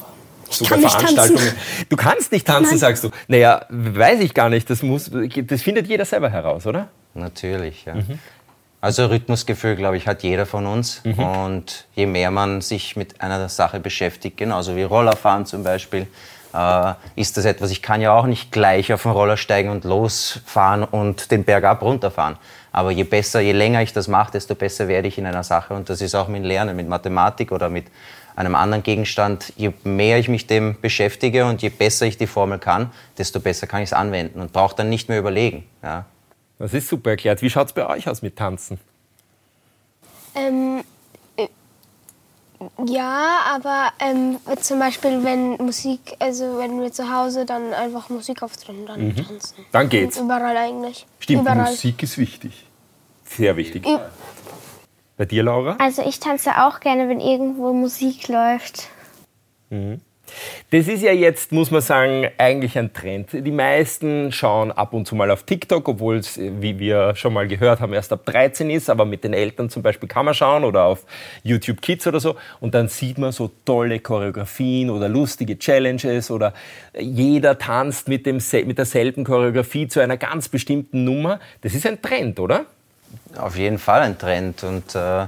Ich 0.48 0.56
Sogar 0.58 0.72
kann 0.72 0.80
nicht 0.80 0.92
Veranstaltungen. 0.92 1.38
Tanzen. 1.38 1.86
Du 1.88 1.96
kannst 1.96 2.32
nicht 2.32 2.46
tanzen, 2.46 2.70
Nein. 2.70 2.78
sagst 2.78 3.04
du. 3.04 3.10
Naja, 3.28 3.64
weiß 3.70 4.20
ich 4.20 4.34
gar 4.34 4.48
nicht. 4.48 4.68
Das, 4.68 4.82
muss, 4.82 5.10
das 5.10 5.62
findet 5.62 5.88
jeder 5.88 6.04
selber 6.04 6.28
heraus, 6.28 6.66
oder? 6.66 6.88
Natürlich, 7.14 7.86
ja. 7.86 7.94
Mhm. 7.94 8.18
Also 8.80 9.06
Rhythmusgefühl, 9.06 9.76
glaube 9.76 9.96
ich, 9.96 10.06
hat 10.06 10.22
jeder 10.22 10.46
von 10.46 10.66
uns. 10.66 11.02
Mhm. 11.04 11.18
Und 11.18 11.86
je 11.94 12.06
mehr 12.06 12.30
man 12.30 12.60
sich 12.60 12.96
mit 12.96 13.20
einer 13.20 13.48
Sache 13.48 13.80
beschäftigt, 13.80 14.36
genauso 14.36 14.76
wie 14.76 14.82
Rollerfahren 14.82 15.46
zum 15.46 15.64
Beispiel, 15.64 16.06
äh, 16.54 16.94
ist 17.16 17.36
das 17.36 17.44
etwas, 17.44 17.70
ich 17.70 17.82
kann 17.82 18.00
ja 18.00 18.12
auch 18.12 18.26
nicht 18.26 18.52
gleich 18.52 18.92
auf 18.92 19.02
den 19.02 19.12
Roller 19.12 19.36
steigen 19.36 19.70
und 19.70 19.84
losfahren 19.84 20.84
und 20.84 21.30
den 21.30 21.44
Berg 21.44 21.64
ab 21.64 21.82
runterfahren. 21.82 22.36
Aber 22.72 22.90
je 22.90 23.04
besser, 23.04 23.40
je 23.40 23.52
länger 23.52 23.82
ich 23.82 23.92
das 23.92 24.06
mache, 24.06 24.32
desto 24.32 24.54
besser 24.54 24.86
werde 24.88 25.08
ich 25.08 25.16
in 25.16 25.26
einer 25.26 25.44
Sache. 25.44 25.74
Und 25.74 25.88
das 25.88 26.00
ist 26.00 26.14
auch 26.14 26.28
mit 26.28 26.44
Lernen, 26.44 26.76
mit 26.76 26.88
Mathematik 26.88 27.52
oder 27.52 27.70
mit 27.70 27.86
einem 28.36 28.54
anderen 28.54 28.82
Gegenstand. 28.82 29.52
Je 29.56 29.72
mehr 29.82 30.18
ich 30.18 30.28
mich 30.28 30.46
dem 30.46 30.78
beschäftige 30.80 31.46
und 31.46 31.62
je 31.62 31.70
besser 31.70 32.04
ich 32.04 32.18
die 32.18 32.26
Formel 32.26 32.58
kann, 32.58 32.90
desto 33.16 33.40
besser 33.40 33.66
kann 33.66 33.82
ich 33.82 33.88
es 33.88 33.92
anwenden 33.94 34.40
und 34.40 34.52
brauche 34.52 34.76
dann 34.76 34.90
nicht 34.90 35.08
mehr 35.08 35.18
überlegen. 35.18 35.64
Ja. 35.82 36.04
Das 36.58 36.74
ist 36.74 36.88
super 36.88 37.10
erklärt. 37.10 37.42
Wie 37.42 37.50
schaut 37.50 37.66
es 37.66 37.72
bei 37.72 37.86
euch 37.86 38.08
aus 38.08 38.22
mit 38.22 38.36
Tanzen? 38.36 38.78
Ähm, 40.34 40.82
äh, 41.36 41.48
ja, 42.86 43.40
aber 43.54 43.92
ähm, 43.98 44.38
zum 44.60 44.78
Beispiel, 44.78 45.24
wenn 45.24 45.52
Musik, 45.52 46.16
also 46.18 46.58
wenn 46.58 46.80
wir 46.80 46.92
zu 46.92 47.14
Hause 47.14 47.44
dann 47.44 47.74
einfach 47.74 48.08
Musik 48.08 48.42
auftreten, 48.42 48.86
dann 48.86 49.08
mhm. 49.08 49.16
tanzen. 49.16 49.56
Dann 49.72 49.88
geht's. 49.88 50.16
Und 50.18 50.26
überall 50.26 50.56
eigentlich. 50.56 51.06
Stimmt, 51.20 51.42
überall. 51.42 51.70
Musik 51.70 52.02
ist 52.02 52.18
wichtig. 52.18 52.66
Sehr 53.24 53.56
wichtig. 53.56 53.86
Ü 53.86 53.98
bei 55.16 55.24
dir, 55.24 55.42
Laura? 55.42 55.76
Also 55.78 56.02
ich 56.02 56.20
tanze 56.20 56.50
auch 56.64 56.80
gerne, 56.80 57.08
wenn 57.08 57.20
irgendwo 57.20 57.72
Musik 57.72 58.28
läuft. 58.28 58.88
Mhm. 59.70 60.00
Das 60.70 60.88
ist 60.88 61.02
ja 61.02 61.12
jetzt, 61.12 61.52
muss 61.52 61.70
man 61.70 61.80
sagen, 61.80 62.28
eigentlich 62.38 62.76
ein 62.78 62.92
Trend. 62.92 63.28
Die 63.32 63.50
meisten 63.50 64.32
schauen 64.32 64.72
ab 64.72 64.92
und 64.92 65.06
zu 65.06 65.14
mal 65.14 65.30
auf 65.30 65.44
TikTok, 65.44 65.88
obwohl 65.88 66.16
es, 66.16 66.38
wie 66.38 66.78
wir 66.78 67.14
schon 67.16 67.32
mal 67.32 67.46
gehört 67.46 67.80
haben, 67.80 67.92
erst 67.92 68.12
ab 68.12 68.24
13 68.26 68.70
ist, 68.70 68.90
aber 68.90 69.04
mit 69.04 69.24
den 69.24 69.32
Eltern 69.32 69.70
zum 69.70 69.82
Beispiel 69.82 70.08
kann 70.08 70.24
man 70.24 70.34
schauen 70.34 70.64
oder 70.64 70.84
auf 70.84 71.04
YouTube 71.42 71.80
Kids 71.80 72.06
oder 72.06 72.20
so. 72.20 72.36
Und 72.60 72.74
dann 72.74 72.88
sieht 72.88 73.18
man 73.18 73.32
so 73.32 73.50
tolle 73.64 74.00
Choreografien 74.00 74.90
oder 74.90 75.08
lustige 75.08 75.58
Challenges 75.58 76.30
oder 76.30 76.52
jeder 76.98 77.58
tanzt 77.58 78.08
mit, 78.08 78.26
dem, 78.26 78.38
mit 78.66 78.78
derselben 78.78 79.24
Choreografie 79.24 79.88
zu 79.88 80.00
einer 80.00 80.16
ganz 80.16 80.48
bestimmten 80.48 81.04
Nummer. 81.04 81.40
Das 81.60 81.74
ist 81.74 81.86
ein 81.86 82.00
Trend, 82.02 82.40
oder? 82.40 82.66
Auf 83.36 83.56
jeden 83.56 83.78
Fall 83.78 84.02
ein 84.02 84.18
Trend. 84.18 84.62
Und 84.64 84.94
äh, 84.94 85.26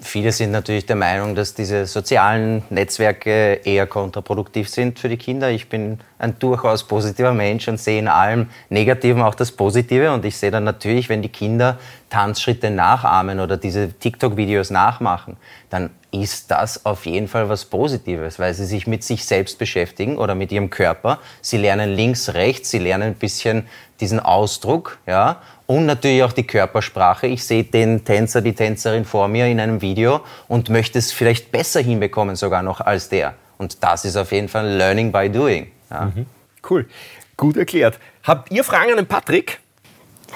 Viele 0.00 0.32
sind 0.32 0.50
natürlich 0.50 0.86
der 0.86 0.96
Meinung, 0.96 1.36
dass 1.36 1.54
diese 1.54 1.86
sozialen 1.86 2.64
Netzwerke 2.70 3.60
eher 3.64 3.86
kontraproduktiv 3.86 4.68
sind 4.68 4.98
für 4.98 5.08
die 5.08 5.16
Kinder. 5.16 5.50
Ich 5.50 5.68
bin 5.68 6.00
ein 6.18 6.36
durchaus 6.40 6.88
positiver 6.88 7.32
Mensch 7.32 7.68
und 7.68 7.78
sehe 7.78 8.00
in 8.00 8.08
allem 8.08 8.48
Negativen 8.68 9.22
auch 9.22 9.36
das 9.36 9.52
Positive. 9.52 10.12
Und 10.12 10.24
ich 10.24 10.36
sehe 10.36 10.50
dann 10.50 10.64
natürlich, 10.64 11.08
wenn 11.08 11.22
die 11.22 11.28
Kinder 11.28 11.78
Tanzschritte 12.08 12.70
nachahmen 12.70 13.38
oder 13.38 13.56
diese 13.56 13.92
TikTok-Videos 13.92 14.70
nachmachen, 14.70 15.36
dann 15.70 15.90
ist 16.12 16.50
das 16.50 16.84
auf 16.84 17.06
jeden 17.06 17.28
Fall 17.28 17.48
was 17.48 17.64
Positives, 17.64 18.38
weil 18.38 18.54
sie 18.54 18.66
sich 18.66 18.86
mit 18.86 19.04
sich 19.04 19.24
selbst 19.24 19.58
beschäftigen 19.58 20.18
oder 20.18 20.34
mit 20.34 20.52
ihrem 20.52 20.70
Körper. 20.70 21.20
Sie 21.40 21.56
lernen 21.56 21.94
links, 21.94 22.34
rechts, 22.34 22.70
sie 22.70 22.78
lernen 22.78 23.08
ein 23.08 23.14
bisschen 23.14 23.66
diesen 24.00 24.20
Ausdruck, 24.20 24.98
ja, 25.06 25.40
und 25.66 25.86
natürlich 25.86 26.22
auch 26.24 26.32
die 26.32 26.46
Körpersprache. 26.46 27.28
Ich 27.28 27.44
sehe 27.44 27.62
den 27.62 28.04
Tänzer, 28.04 28.40
die 28.40 28.54
Tänzerin 28.54 29.04
vor 29.04 29.28
mir 29.28 29.46
in 29.46 29.60
einem 29.60 29.80
Video 29.82 30.20
und 30.48 30.68
möchte 30.68 30.98
es 30.98 31.12
vielleicht 31.12 31.52
besser 31.52 31.80
hinbekommen 31.80 32.34
sogar 32.34 32.62
noch 32.62 32.80
als 32.80 33.08
der. 33.08 33.34
Und 33.58 33.82
das 33.82 34.04
ist 34.04 34.16
auf 34.16 34.32
jeden 34.32 34.48
Fall 34.48 34.66
Learning 34.66 35.12
by 35.12 35.30
Doing. 35.30 35.70
Ja. 35.90 36.06
Mhm. 36.06 36.26
Cool, 36.68 36.88
gut 37.36 37.56
erklärt. 37.56 37.98
Habt 38.24 38.50
ihr 38.50 38.64
Fragen 38.64 38.90
an 38.90 38.96
den 38.96 39.06
Patrick? 39.06 39.60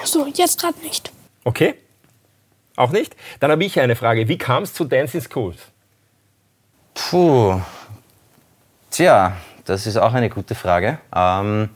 So, 0.03 0.25
jetzt 0.27 0.59
gerade 0.59 0.79
nicht. 0.79 1.11
Okay, 1.43 1.75
auch 2.75 2.91
nicht? 2.91 3.15
Dann 3.39 3.51
habe 3.51 3.63
ich 3.63 3.79
eine 3.79 3.95
Frage. 3.95 4.27
Wie 4.27 4.37
kam 4.37 4.63
es 4.63 4.73
zu 4.73 4.85
Dancing 4.85 5.21
Schools? 5.21 5.57
Puh, 6.93 7.59
tja, 8.89 9.33
das 9.65 9.85
ist 9.85 9.97
auch 9.97 10.13
eine 10.13 10.29
gute 10.29 10.55
Frage. 10.55 10.99
Ähm, 11.13 11.69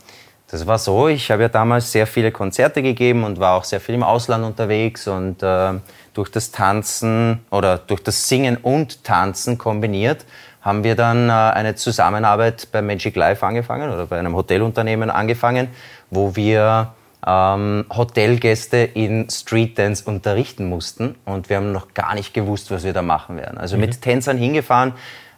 das 0.50 0.66
war 0.66 0.78
so, 0.78 1.08
ich 1.08 1.30
habe 1.30 1.42
ja 1.42 1.48
damals 1.48 1.92
sehr 1.92 2.06
viele 2.06 2.32
Konzerte 2.32 2.82
gegeben 2.82 3.24
und 3.24 3.38
war 3.38 3.56
auch 3.56 3.64
sehr 3.64 3.80
viel 3.80 3.94
im 3.94 4.02
Ausland 4.02 4.44
unterwegs 4.44 5.06
und 5.06 5.42
äh, 5.42 5.74
durch 6.12 6.30
das 6.30 6.50
Tanzen 6.50 7.44
oder 7.50 7.78
durch 7.78 8.02
das 8.02 8.28
Singen 8.28 8.56
und 8.56 9.04
Tanzen 9.04 9.58
kombiniert 9.58 10.24
haben 10.60 10.84
wir 10.84 10.94
dann 10.94 11.28
äh, 11.28 11.32
eine 11.32 11.74
Zusammenarbeit 11.74 12.68
bei 12.72 12.82
Magic 12.82 13.16
Life 13.16 13.44
angefangen 13.44 13.90
oder 13.90 14.06
bei 14.06 14.18
einem 14.18 14.34
Hotelunternehmen 14.34 15.10
angefangen, 15.10 15.68
wo 16.10 16.36
wir 16.36 16.92
ähm, 17.26 17.84
Hotelgäste 17.94 18.78
in 18.78 19.28
Street 19.30 19.78
Dance 19.78 20.04
unterrichten 20.04 20.68
mussten 20.68 21.16
und 21.24 21.48
wir 21.48 21.56
haben 21.56 21.72
noch 21.72 21.94
gar 21.94 22.14
nicht 22.14 22.32
gewusst, 22.34 22.70
was 22.70 22.84
wir 22.84 22.92
da 22.92 23.02
machen 23.02 23.36
werden. 23.36 23.58
Also 23.58 23.76
mhm. 23.76 23.82
mit 23.82 24.00
Tänzern 24.00 24.38
hingefahren 24.38 24.92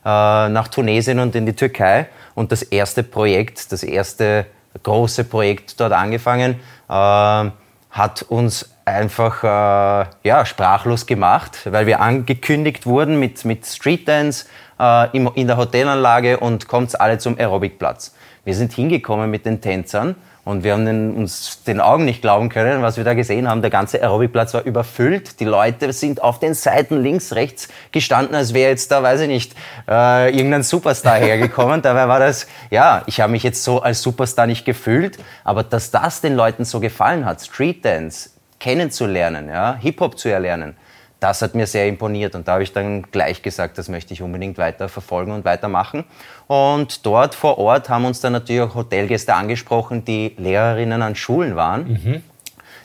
äh, 0.04 0.48
nach 0.48 0.68
Tunesien 0.68 1.18
und 1.18 1.34
in 1.34 1.46
die 1.46 1.54
Türkei 1.54 2.08
und 2.34 2.52
das 2.52 2.62
erste 2.62 3.02
Projekt, 3.02 3.72
das 3.72 3.82
erste 3.82 4.46
große 4.82 5.24
Projekt 5.24 5.80
dort 5.80 5.92
angefangen. 5.92 6.56
Äh, 6.88 7.50
hat 7.92 8.22
uns 8.22 8.70
einfach 8.86 9.44
äh, 9.44 10.06
ja, 10.24 10.46
sprachlos 10.46 11.06
gemacht, 11.06 11.58
weil 11.70 11.86
wir 11.86 12.00
angekündigt 12.00 12.86
wurden 12.86 13.20
mit, 13.20 13.44
mit 13.44 13.66
Street 13.66 14.08
Dance 14.08 14.46
äh, 14.80 15.14
in 15.16 15.46
der 15.46 15.58
Hotelanlage 15.58 16.40
und 16.40 16.68
kommt 16.68 16.98
alle 16.98 17.18
zum 17.18 17.38
Aerobikplatz. 17.38 18.14
Wir 18.44 18.54
sind 18.54 18.72
hingekommen 18.72 19.30
mit 19.30 19.44
den 19.46 19.60
Tänzern 19.60 20.16
und 20.44 20.64
wir 20.64 20.72
haben 20.72 20.84
den, 20.84 21.14
uns 21.14 21.62
den 21.62 21.80
Augen 21.80 22.04
nicht 22.04 22.20
glauben 22.20 22.48
können, 22.48 22.82
was 22.82 22.96
wir 22.96 23.04
da 23.04 23.14
gesehen 23.14 23.48
haben. 23.48 23.62
Der 23.62 23.70
ganze 23.70 24.02
Aerobikplatz 24.02 24.54
war 24.54 24.64
überfüllt. 24.64 25.38
Die 25.38 25.44
Leute 25.44 25.92
sind 25.92 26.20
auf 26.20 26.40
den 26.40 26.54
Seiten 26.54 27.00
links, 27.00 27.34
rechts 27.34 27.68
gestanden, 27.92 28.34
als 28.34 28.52
wäre 28.52 28.70
jetzt 28.70 28.90
da, 28.90 29.04
weiß 29.04 29.20
ich 29.20 29.28
nicht, 29.28 29.54
äh, 29.88 30.34
irgendein 30.34 30.64
Superstar 30.64 31.16
hergekommen. 31.16 31.80
Dabei 31.82 32.08
war 32.08 32.18
das, 32.18 32.48
ja, 32.70 33.02
ich 33.06 33.20
habe 33.20 33.30
mich 33.30 33.44
jetzt 33.44 33.62
so 33.62 33.82
als 33.82 34.02
Superstar 34.02 34.48
nicht 34.48 34.64
gefühlt, 34.64 35.16
aber 35.44 35.62
dass 35.62 35.92
das 35.92 36.20
den 36.20 36.34
Leuten 36.34 36.64
so 36.64 36.80
gefallen 36.80 37.24
hat, 37.24 37.40
Street 37.40 37.84
Dance 37.84 38.30
kennenzulernen, 38.58 39.48
ja, 39.48 39.76
Hip-Hop 39.80 40.18
zu 40.18 40.28
erlernen, 40.28 40.76
das 41.22 41.40
hat 41.40 41.54
mir 41.54 41.68
sehr 41.68 41.86
imponiert 41.86 42.34
und 42.34 42.48
da 42.48 42.54
habe 42.54 42.64
ich 42.64 42.72
dann 42.72 43.02
gleich 43.12 43.42
gesagt, 43.42 43.78
das 43.78 43.88
möchte 43.88 44.12
ich 44.12 44.22
unbedingt 44.22 44.58
weiter 44.58 44.88
verfolgen 44.88 45.30
und 45.30 45.44
weitermachen. 45.44 46.04
Und 46.48 47.06
dort 47.06 47.36
vor 47.36 47.58
Ort 47.58 47.88
haben 47.88 48.04
uns 48.06 48.20
dann 48.20 48.32
natürlich 48.32 48.62
auch 48.62 48.74
Hotelgäste 48.74 49.32
angesprochen, 49.32 50.04
die 50.04 50.34
Lehrerinnen 50.36 51.00
an 51.00 51.14
Schulen 51.14 51.54
waren. 51.54 51.92
Mhm. 51.92 52.22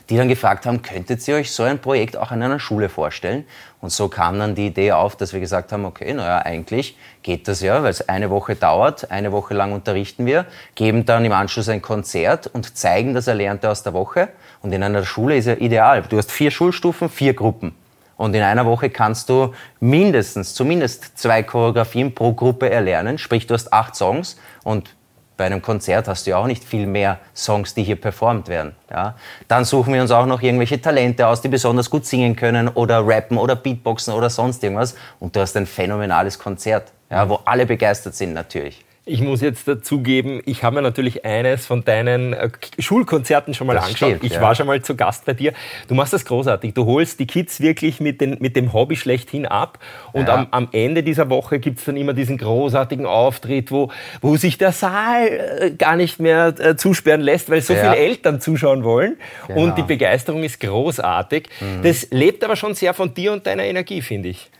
Die 0.08 0.16
dann 0.16 0.28
gefragt 0.28 0.64
haben, 0.64 0.80
könntet 0.80 1.26
ihr 1.28 1.34
euch 1.34 1.50
so 1.50 1.64
ein 1.64 1.80
Projekt 1.80 2.16
auch 2.16 2.30
an 2.30 2.40
einer 2.40 2.60
Schule 2.60 2.88
vorstellen? 2.88 3.44
Und 3.80 3.90
so 3.90 4.08
kam 4.08 4.38
dann 4.38 4.54
die 4.54 4.68
Idee 4.68 4.92
auf, 4.92 5.16
dass 5.16 5.32
wir 5.32 5.40
gesagt 5.40 5.72
haben, 5.72 5.84
okay, 5.84 6.14
naja, 6.14 6.38
eigentlich 6.38 6.96
geht 7.22 7.46
das 7.46 7.60
ja, 7.60 7.82
weil 7.82 7.90
es 7.90 8.08
eine 8.08 8.30
Woche 8.30 8.54
dauert, 8.54 9.10
eine 9.10 9.32
Woche 9.32 9.52
lang 9.52 9.72
unterrichten 9.72 10.24
wir, 10.24 10.46
geben 10.76 11.04
dann 11.04 11.24
im 11.26 11.32
Anschluss 11.32 11.68
ein 11.68 11.82
Konzert 11.82 12.46
und 12.46 12.78
zeigen 12.78 13.12
das 13.12 13.26
Erlernte 13.26 13.68
aus 13.68 13.82
der 13.82 13.92
Woche. 13.92 14.28
Und 14.62 14.72
in 14.72 14.82
einer 14.82 15.04
Schule 15.04 15.36
ist 15.36 15.46
ja 15.46 15.54
ideal. 15.54 16.02
Du 16.08 16.16
hast 16.16 16.30
vier 16.32 16.50
Schulstufen, 16.50 17.10
vier 17.10 17.34
Gruppen. 17.34 17.74
Und 18.18 18.34
in 18.34 18.42
einer 18.42 18.66
Woche 18.66 18.90
kannst 18.90 19.30
du 19.30 19.54
mindestens, 19.80 20.52
zumindest 20.52 21.16
zwei 21.16 21.42
Choreografien 21.42 22.14
pro 22.14 22.34
Gruppe 22.34 22.68
erlernen. 22.68 23.16
Sprich, 23.16 23.46
du 23.46 23.54
hast 23.54 23.72
acht 23.72 23.94
Songs 23.94 24.36
und 24.64 24.94
bei 25.38 25.46
einem 25.46 25.62
Konzert 25.62 26.08
hast 26.08 26.26
du 26.26 26.30
ja 26.32 26.36
auch 26.36 26.48
nicht 26.48 26.64
viel 26.64 26.86
mehr 26.86 27.20
Songs, 27.34 27.72
die 27.72 27.84
hier 27.84 27.94
performt 27.94 28.48
werden. 28.48 28.74
Ja? 28.90 29.14
Dann 29.46 29.64
suchen 29.64 29.94
wir 29.94 30.02
uns 30.02 30.10
auch 30.10 30.26
noch 30.26 30.42
irgendwelche 30.42 30.82
Talente 30.82 31.28
aus, 31.28 31.40
die 31.40 31.48
besonders 31.48 31.88
gut 31.88 32.04
singen 32.04 32.34
können 32.34 32.66
oder 32.66 33.06
rappen 33.06 33.38
oder 33.38 33.54
Beatboxen 33.54 34.12
oder 34.12 34.28
sonst 34.30 34.64
irgendwas. 34.64 34.96
Und 35.20 35.36
du 35.36 35.40
hast 35.40 35.56
ein 35.56 35.66
phänomenales 35.66 36.40
Konzert, 36.40 36.92
ja, 37.08 37.28
wo 37.28 37.38
alle 37.44 37.66
begeistert 37.66 38.16
sind 38.16 38.34
natürlich. 38.34 38.84
Ich 39.08 39.22
muss 39.22 39.40
jetzt 39.40 39.66
dazugeben, 39.66 40.42
ich 40.44 40.62
habe 40.62 40.76
mir 40.76 40.82
natürlich 40.82 41.24
eines 41.24 41.64
von 41.64 41.82
deinen 41.82 42.34
äh, 42.34 42.50
Schulkonzerten 42.78 43.54
schon 43.54 43.66
mal 43.66 43.74
das 43.74 43.86
angeschaut. 43.86 44.08
Stimmt, 44.10 44.24
ich 44.24 44.34
ja. 44.34 44.42
war 44.42 44.54
schon 44.54 44.66
mal 44.66 44.82
zu 44.82 44.96
Gast 44.96 45.24
bei 45.24 45.32
dir. 45.32 45.54
Du 45.88 45.94
machst 45.94 46.12
das 46.12 46.26
großartig. 46.26 46.74
Du 46.74 46.84
holst 46.84 47.18
die 47.18 47.26
Kids 47.26 47.60
wirklich 47.60 48.00
mit, 48.00 48.20
den, 48.20 48.36
mit 48.40 48.54
dem 48.54 48.74
Hobby 48.74 48.96
schlechthin 48.96 49.46
ab. 49.46 49.78
Und 50.12 50.28
ja. 50.28 50.34
am, 50.34 50.48
am, 50.50 50.68
Ende 50.72 51.02
dieser 51.02 51.30
Woche 51.30 51.58
gibt 51.58 51.78
es 51.78 51.86
dann 51.86 51.96
immer 51.96 52.12
diesen 52.12 52.36
großartigen 52.36 53.06
Auftritt, 53.06 53.70
wo, 53.70 53.90
wo 54.20 54.36
sich 54.36 54.58
der 54.58 54.72
Saal 54.72 55.26
äh, 55.26 55.70
gar 55.70 55.96
nicht 55.96 56.20
mehr 56.20 56.54
äh, 56.58 56.76
zusperren 56.76 57.22
lässt, 57.22 57.48
weil 57.48 57.62
so 57.62 57.72
ja. 57.72 57.80
viele 57.80 57.96
Eltern 57.96 58.42
zuschauen 58.42 58.84
wollen. 58.84 59.16
Genau. 59.46 59.62
Und 59.62 59.78
die 59.78 59.82
Begeisterung 59.82 60.42
ist 60.42 60.60
großartig. 60.60 61.48
Mhm. 61.60 61.82
Das 61.82 62.08
lebt 62.10 62.44
aber 62.44 62.56
schon 62.56 62.74
sehr 62.74 62.92
von 62.92 63.14
dir 63.14 63.32
und 63.32 63.46
deiner 63.46 63.64
Energie, 63.64 64.02
finde 64.02 64.28
ich. 64.28 64.50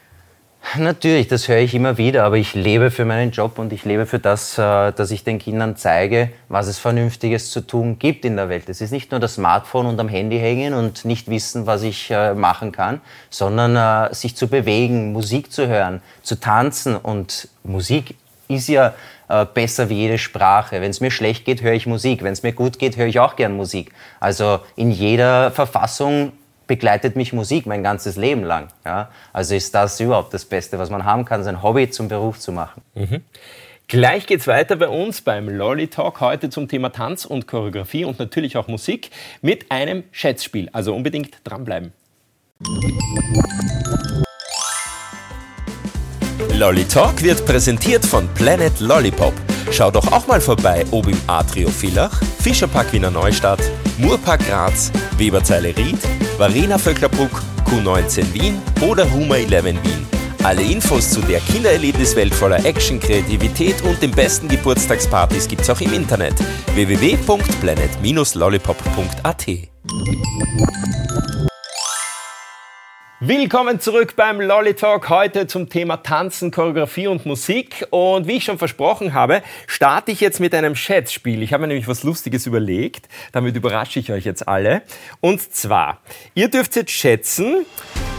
Natürlich, 0.76 1.28
das 1.28 1.48
höre 1.48 1.58
ich 1.58 1.74
immer 1.74 1.96
wieder, 1.98 2.24
aber 2.24 2.36
ich 2.36 2.54
lebe 2.54 2.90
für 2.90 3.04
meinen 3.04 3.30
Job 3.30 3.58
und 3.58 3.72
ich 3.72 3.84
lebe 3.84 4.06
für 4.06 4.18
das, 4.18 4.58
äh, 4.58 4.92
dass 4.92 5.10
ich 5.10 5.24
den 5.24 5.38
Kindern 5.38 5.76
zeige, 5.76 6.30
was 6.48 6.66
es 6.66 6.78
Vernünftiges 6.78 7.50
zu 7.50 7.62
tun 7.62 7.98
gibt 7.98 8.24
in 8.24 8.36
der 8.36 8.48
Welt. 8.48 8.68
Es 8.68 8.80
ist 8.80 8.90
nicht 8.90 9.10
nur 9.10 9.20
das 9.20 9.36
Smartphone 9.36 9.86
und 9.86 9.98
am 9.98 10.08
Handy 10.08 10.38
hängen 10.38 10.74
und 10.74 11.04
nicht 11.04 11.28
wissen, 11.30 11.66
was 11.66 11.82
ich 11.84 12.10
äh, 12.10 12.34
machen 12.34 12.72
kann, 12.72 13.00
sondern 13.30 13.76
äh, 14.10 14.14
sich 14.14 14.36
zu 14.36 14.48
bewegen, 14.48 15.12
Musik 15.12 15.52
zu 15.52 15.68
hören, 15.68 16.02
zu 16.22 16.38
tanzen 16.38 16.96
und 16.96 17.48
Musik 17.64 18.14
ist 18.48 18.68
ja 18.68 18.94
besser 19.52 19.90
wie 19.90 19.96
jede 19.96 20.16
Sprache. 20.16 20.80
Wenn 20.80 20.90
es 20.90 21.02
mir 21.02 21.10
schlecht 21.10 21.44
geht, 21.44 21.60
höre 21.60 21.74
ich 21.74 21.86
Musik. 21.86 22.22
Wenn 22.22 22.32
es 22.32 22.42
mir 22.42 22.54
gut 22.54 22.78
geht, 22.78 22.96
höre 22.96 23.08
ich 23.08 23.20
auch 23.20 23.36
gern 23.36 23.54
Musik. 23.54 23.92
Also 24.20 24.60
in 24.74 24.90
jeder 24.90 25.50
Verfassung 25.50 26.32
begleitet 26.68 27.16
mich 27.16 27.32
Musik 27.32 27.66
mein 27.66 27.82
ganzes 27.82 28.14
Leben 28.16 28.44
lang. 28.44 28.68
Ja? 28.84 29.10
Also 29.32 29.56
ist 29.56 29.74
das 29.74 29.98
überhaupt 29.98 30.32
das 30.32 30.44
Beste, 30.44 30.78
was 30.78 30.90
man 30.90 31.04
haben 31.04 31.24
kann, 31.24 31.42
sein 31.42 31.62
Hobby 31.64 31.90
zum 31.90 32.06
Beruf 32.06 32.38
zu 32.38 32.52
machen. 32.52 32.82
Mhm. 32.94 33.24
Gleich 33.88 34.26
geht's 34.26 34.46
weiter 34.46 34.76
bei 34.76 34.88
uns 34.88 35.22
beim 35.22 35.48
Lolly 35.48 35.88
Talk 35.88 36.20
heute 36.20 36.50
zum 36.50 36.68
Thema 36.68 36.90
Tanz 36.90 37.24
und 37.24 37.48
Choreografie 37.48 38.04
und 38.04 38.18
natürlich 38.18 38.58
auch 38.58 38.68
Musik 38.68 39.10
mit 39.40 39.70
einem 39.70 40.04
Schätzspiel. 40.12 40.68
Also 40.72 40.94
unbedingt 40.94 41.38
dranbleiben. 41.42 41.92
Lolly 46.52 46.84
Talk 46.84 47.22
wird 47.22 47.46
präsentiert 47.46 48.04
von 48.04 48.28
Planet 48.34 48.78
Lollipop. 48.80 49.32
Schau 49.70 49.90
doch 49.90 50.12
auch 50.12 50.26
mal 50.26 50.40
vorbei, 50.40 50.84
ob 50.90 51.06
im 51.06 51.18
Atrio 51.26 51.68
Villach, 51.68 52.20
Fischerpark 52.42 52.92
Wiener 52.92 53.10
Neustadt, 53.10 53.60
Murpark 53.98 54.46
Graz, 54.46 54.90
Weberzeile 55.16 55.76
Ried, 55.76 55.98
Varena 56.38 56.78
Vöcklerbruck, 56.78 57.42
Q19 57.66 58.32
Wien 58.32 58.62
oder 58.80 59.04
Huma 59.12 59.34
11 59.36 59.64
Wien. 59.64 60.06
Alle 60.44 60.62
Infos 60.62 61.10
zu 61.10 61.20
der 61.20 61.40
Kindererlebniswelt 61.40 62.32
voller 62.32 62.64
Action, 62.64 63.00
Kreativität 63.00 63.82
und 63.82 64.00
den 64.00 64.12
besten 64.12 64.46
Geburtstagspartys 64.48 65.48
gibt's 65.48 65.68
auch 65.68 65.80
im 65.80 65.92
Internet 65.92 66.36
www.planet-lollipop.at. 66.74 69.46
Willkommen 73.20 73.80
zurück 73.80 74.14
beim 74.14 74.40
Lolly 74.40 74.74
Talk 74.74 75.08
heute 75.08 75.48
zum 75.48 75.68
Thema 75.68 75.96
Tanzen, 75.96 76.52
Choreografie 76.52 77.08
und 77.08 77.26
Musik. 77.26 77.84
Und 77.90 78.28
wie 78.28 78.36
ich 78.36 78.44
schon 78.44 78.58
versprochen 78.58 79.12
habe, 79.12 79.42
starte 79.66 80.12
ich 80.12 80.20
jetzt 80.20 80.38
mit 80.38 80.54
einem 80.54 80.76
Schätzspiel. 80.76 81.42
Ich 81.42 81.52
habe 81.52 81.62
mir 81.62 81.66
nämlich 81.66 81.88
was 81.88 82.04
Lustiges 82.04 82.46
überlegt. 82.46 83.08
Damit 83.32 83.56
überrasche 83.56 83.98
ich 83.98 84.12
euch 84.12 84.24
jetzt 84.24 84.46
alle. 84.46 84.82
Und 85.18 85.52
zwar, 85.52 86.00
ihr 86.34 86.48
dürft 86.48 86.76
jetzt 86.76 86.92
schätzen, 86.92 87.66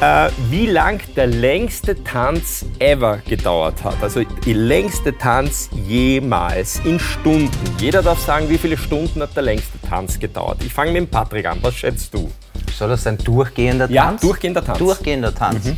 äh, 0.01 0.31
wie 0.49 0.65
lang 0.65 1.01
der 1.15 1.27
längste 1.27 2.03
Tanz 2.03 2.65
ever 2.79 3.21
gedauert 3.25 3.81
hat. 3.85 4.03
Also 4.03 4.25
die 4.25 4.51
längste 4.51 5.17
Tanz 5.17 5.69
jemals 5.87 6.81
in 6.83 6.99
Stunden. 6.99 7.49
Jeder 7.79 8.03
darf 8.03 8.19
sagen, 8.19 8.49
wie 8.49 8.57
viele 8.57 8.75
Stunden 8.75 9.21
hat 9.21 9.33
der 9.33 9.43
längste 9.43 9.79
Tanz 9.79 10.19
gedauert. 10.19 10.57
Ich 10.65 10.73
fange 10.73 10.91
mit 10.91 11.03
dem 11.03 11.07
Patrick 11.07 11.45
an. 11.45 11.59
Was 11.61 11.75
schätzt 11.75 12.13
du? 12.13 12.29
Soll 12.77 12.89
das 12.89 13.05
ein 13.07 13.17
durchgehender 13.17 13.88
Tanz? 13.88 13.93
Ja, 13.93 14.17
durchgehender 14.19 14.63
Tanz. 14.63 14.77
Durchgehender 14.77 15.35
Tanz. 15.35 15.65
Mhm. 15.65 15.75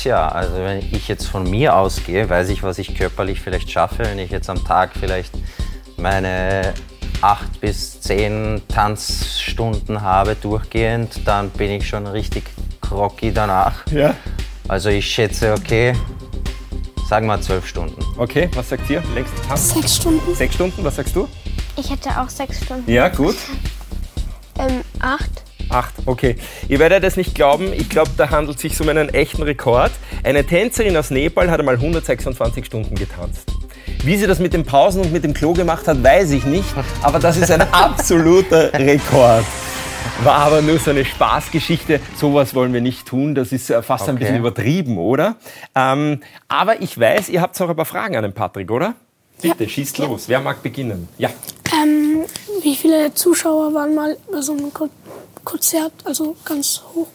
Tja, 0.00 0.28
also 0.28 0.54
wenn 0.56 0.78
ich 0.78 1.08
jetzt 1.08 1.26
von 1.26 1.48
mir 1.48 1.74
ausgehe, 1.74 2.28
weiß 2.28 2.50
ich, 2.50 2.62
was 2.62 2.78
ich 2.78 2.94
körperlich 2.94 3.40
vielleicht 3.40 3.70
schaffe. 3.70 4.04
Wenn 4.04 4.18
ich 4.18 4.30
jetzt 4.30 4.48
am 4.48 4.64
Tag 4.64 4.90
vielleicht 4.98 5.32
meine 5.96 6.74
acht 7.20 7.60
bis 7.60 8.00
zehn 8.00 8.62
Tanzstunden 8.68 10.02
habe 10.02 10.36
durchgehend, 10.36 11.26
dann 11.26 11.50
bin 11.50 11.70
ich 11.70 11.88
schon 11.88 12.06
richtig 12.06 12.44
groggy 12.80 13.32
danach. 13.32 13.86
Ja. 13.90 14.14
Also 14.68 14.88
ich 14.90 15.06
schätze, 15.06 15.54
okay, 15.54 15.94
sagen 17.08 17.26
wir 17.26 17.40
zwölf 17.40 17.66
Stunden. 17.66 18.04
Okay, 18.18 18.48
was 18.54 18.68
sagt 18.68 18.88
ihr? 18.90 19.02
Längste 19.14 19.40
Tanz? 19.48 19.74
Sechs 19.74 19.96
Stunden. 19.96 20.34
Sechs 20.34 20.54
Stunden, 20.54 20.84
was 20.84 20.96
sagst 20.96 21.16
du? 21.16 21.26
Ich 21.76 21.90
hätte 21.90 22.10
auch 22.20 22.28
sechs 22.28 22.62
Stunden. 22.62 22.88
Ja, 22.90 23.08
gut. 23.08 23.36
Ähm, 24.58 24.82
acht. 25.00 25.42
Acht, 25.70 25.94
okay. 26.06 26.36
Ihr 26.68 26.78
werdet 26.78 27.04
es 27.04 27.16
nicht 27.16 27.34
glauben, 27.34 27.72
ich 27.72 27.88
glaube, 27.88 28.10
da 28.16 28.30
handelt 28.30 28.56
es 28.56 28.62
sich 28.62 28.80
um 28.80 28.88
einen 28.88 29.10
echten 29.10 29.42
Rekord. 29.42 29.92
Eine 30.24 30.44
Tänzerin 30.44 30.96
aus 30.96 31.10
Nepal 31.10 31.50
hat 31.50 31.60
einmal 31.60 31.74
126 31.74 32.64
Stunden 32.64 32.94
getanzt. 32.94 33.52
Wie 34.02 34.16
sie 34.16 34.26
das 34.26 34.38
mit 34.38 34.54
den 34.54 34.64
Pausen 34.64 35.02
und 35.02 35.12
mit 35.12 35.24
dem 35.24 35.34
Klo 35.34 35.52
gemacht 35.52 35.86
hat, 35.86 36.02
weiß 36.02 36.30
ich 36.30 36.44
nicht, 36.44 36.68
aber 37.02 37.18
das 37.18 37.36
ist 37.36 37.50
ein 37.50 37.62
absoluter 37.72 38.72
Rekord. 38.72 39.44
War 40.22 40.34
aber 40.34 40.62
nur 40.62 40.78
so 40.78 40.90
eine 40.90 41.04
Spaßgeschichte. 41.04 42.00
Sowas 42.16 42.54
wollen 42.54 42.72
wir 42.72 42.80
nicht 42.80 43.06
tun. 43.06 43.34
Das 43.34 43.52
ist 43.52 43.70
äh, 43.70 43.82
fast 43.82 44.02
okay. 44.02 44.12
ein 44.12 44.18
bisschen 44.18 44.36
übertrieben, 44.36 44.98
oder? 44.98 45.36
Ähm, 45.74 46.20
aber 46.48 46.80
ich 46.80 46.98
weiß, 46.98 47.28
ihr 47.28 47.40
habt 47.40 47.60
auch 47.60 47.68
ein 47.68 47.76
paar 47.76 47.84
Fragen 47.84 48.16
an 48.16 48.22
den 48.22 48.32
Patrick, 48.32 48.70
oder? 48.70 48.94
Bitte, 49.40 49.64
ja. 49.64 49.70
schießt 49.70 49.98
los. 49.98 50.28
Wer 50.28 50.40
mag 50.40 50.62
beginnen? 50.62 51.08
Ja. 51.18 51.30
Ähm, 51.72 52.24
wie 52.62 52.74
viele 52.74 53.14
Zuschauer 53.14 53.74
waren 53.74 53.94
mal 53.94 54.16
bei 54.32 54.40
so 54.40 54.52
einem 54.52 54.72
Konzert, 55.48 55.94
also 56.04 56.36
ganz 56.44 56.82
hoch? 56.94 57.06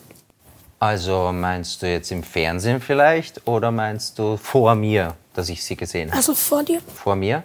Also 0.80 1.32
meinst 1.32 1.84
du 1.84 1.88
jetzt 1.88 2.12
im 2.12 2.24
Fernsehen 2.24 2.82
vielleicht 2.82 3.48
oder 3.48 3.70
meinst 3.70 4.18
du 4.18 4.38
vor 4.38 4.74
mir, 4.74 5.14
dass 5.36 5.50
ich 5.50 5.64
sie 5.64 5.76
gesehen 5.76 6.10
habe? 6.10 6.18
Also 6.18 6.34
vor 6.34 6.64
dir. 6.64 6.82
Vor 6.96 7.16
mir? 7.16 7.44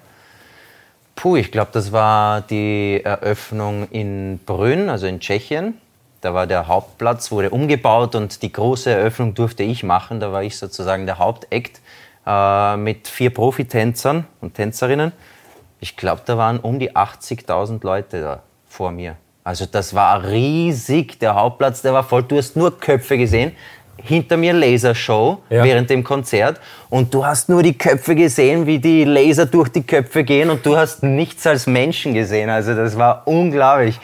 Puh, 1.14 1.36
ich 1.36 1.52
glaube, 1.52 1.72
das 1.74 1.92
war 1.92 2.40
die 2.40 3.02
Eröffnung 3.04 3.86
in 3.90 4.40
Brünn, 4.46 4.88
also 4.88 5.06
in 5.06 5.20
Tschechien. 5.20 5.78
Da 6.22 6.32
war 6.32 6.46
der 6.46 6.68
Hauptplatz, 6.68 7.30
wurde 7.30 7.50
umgebaut 7.50 8.14
und 8.14 8.40
die 8.40 8.50
große 8.50 8.90
Eröffnung 8.90 9.34
durfte 9.34 9.64
ich 9.64 9.82
machen. 9.82 10.20
Da 10.20 10.32
war 10.32 10.42
ich 10.42 10.56
sozusagen 10.56 11.04
der 11.04 11.18
Hauptakt 11.18 11.82
äh, 12.26 12.76
mit 12.78 13.08
vier 13.08 13.28
Profitänzern 13.28 14.26
und 14.40 14.54
Tänzerinnen. 14.54 15.12
Ich 15.80 15.98
glaube, 15.98 16.22
da 16.24 16.38
waren 16.38 16.58
um 16.58 16.78
die 16.78 16.96
80.000 16.96 17.84
Leute 17.84 18.22
da 18.22 18.42
vor 18.66 18.90
mir. 18.90 19.16
Also 19.48 19.64
das 19.64 19.94
war 19.94 20.24
riesig, 20.24 21.18
der 21.20 21.34
Hauptplatz, 21.34 21.80
der 21.80 21.94
war 21.94 22.04
voll. 22.04 22.22
Du 22.22 22.36
hast 22.36 22.54
nur 22.54 22.78
Köpfe 22.78 23.16
gesehen. 23.16 23.52
Hinter 23.96 24.36
mir 24.36 24.52
Lasershow 24.52 25.38
Ja. 25.48 25.64
während 25.64 25.88
dem 25.88 26.04
Konzert 26.04 26.60
und 26.90 27.14
du 27.14 27.24
hast 27.24 27.48
nur 27.48 27.62
die 27.62 27.72
Köpfe 27.72 28.14
gesehen, 28.14 28.66
wie 28.66 28.78
die 28.78 29.04
Laser 29.04 29.46
durch 29.46 29.70
die 29.70 29.82
Köpfe 29.82 30.22
gehen 30.22 30.50
und 30.50 30.66
du 30.66 30.76
hast 30.76 31.02
nichts 31.02 31.46
als 31.46 31.66
Menschen 31.66 32.12
gesehen. 32.12 32.50
Also 32.50 32.74
das 32.74 32.98
war 32.98 33.22
unglaublich. 33.24 33.98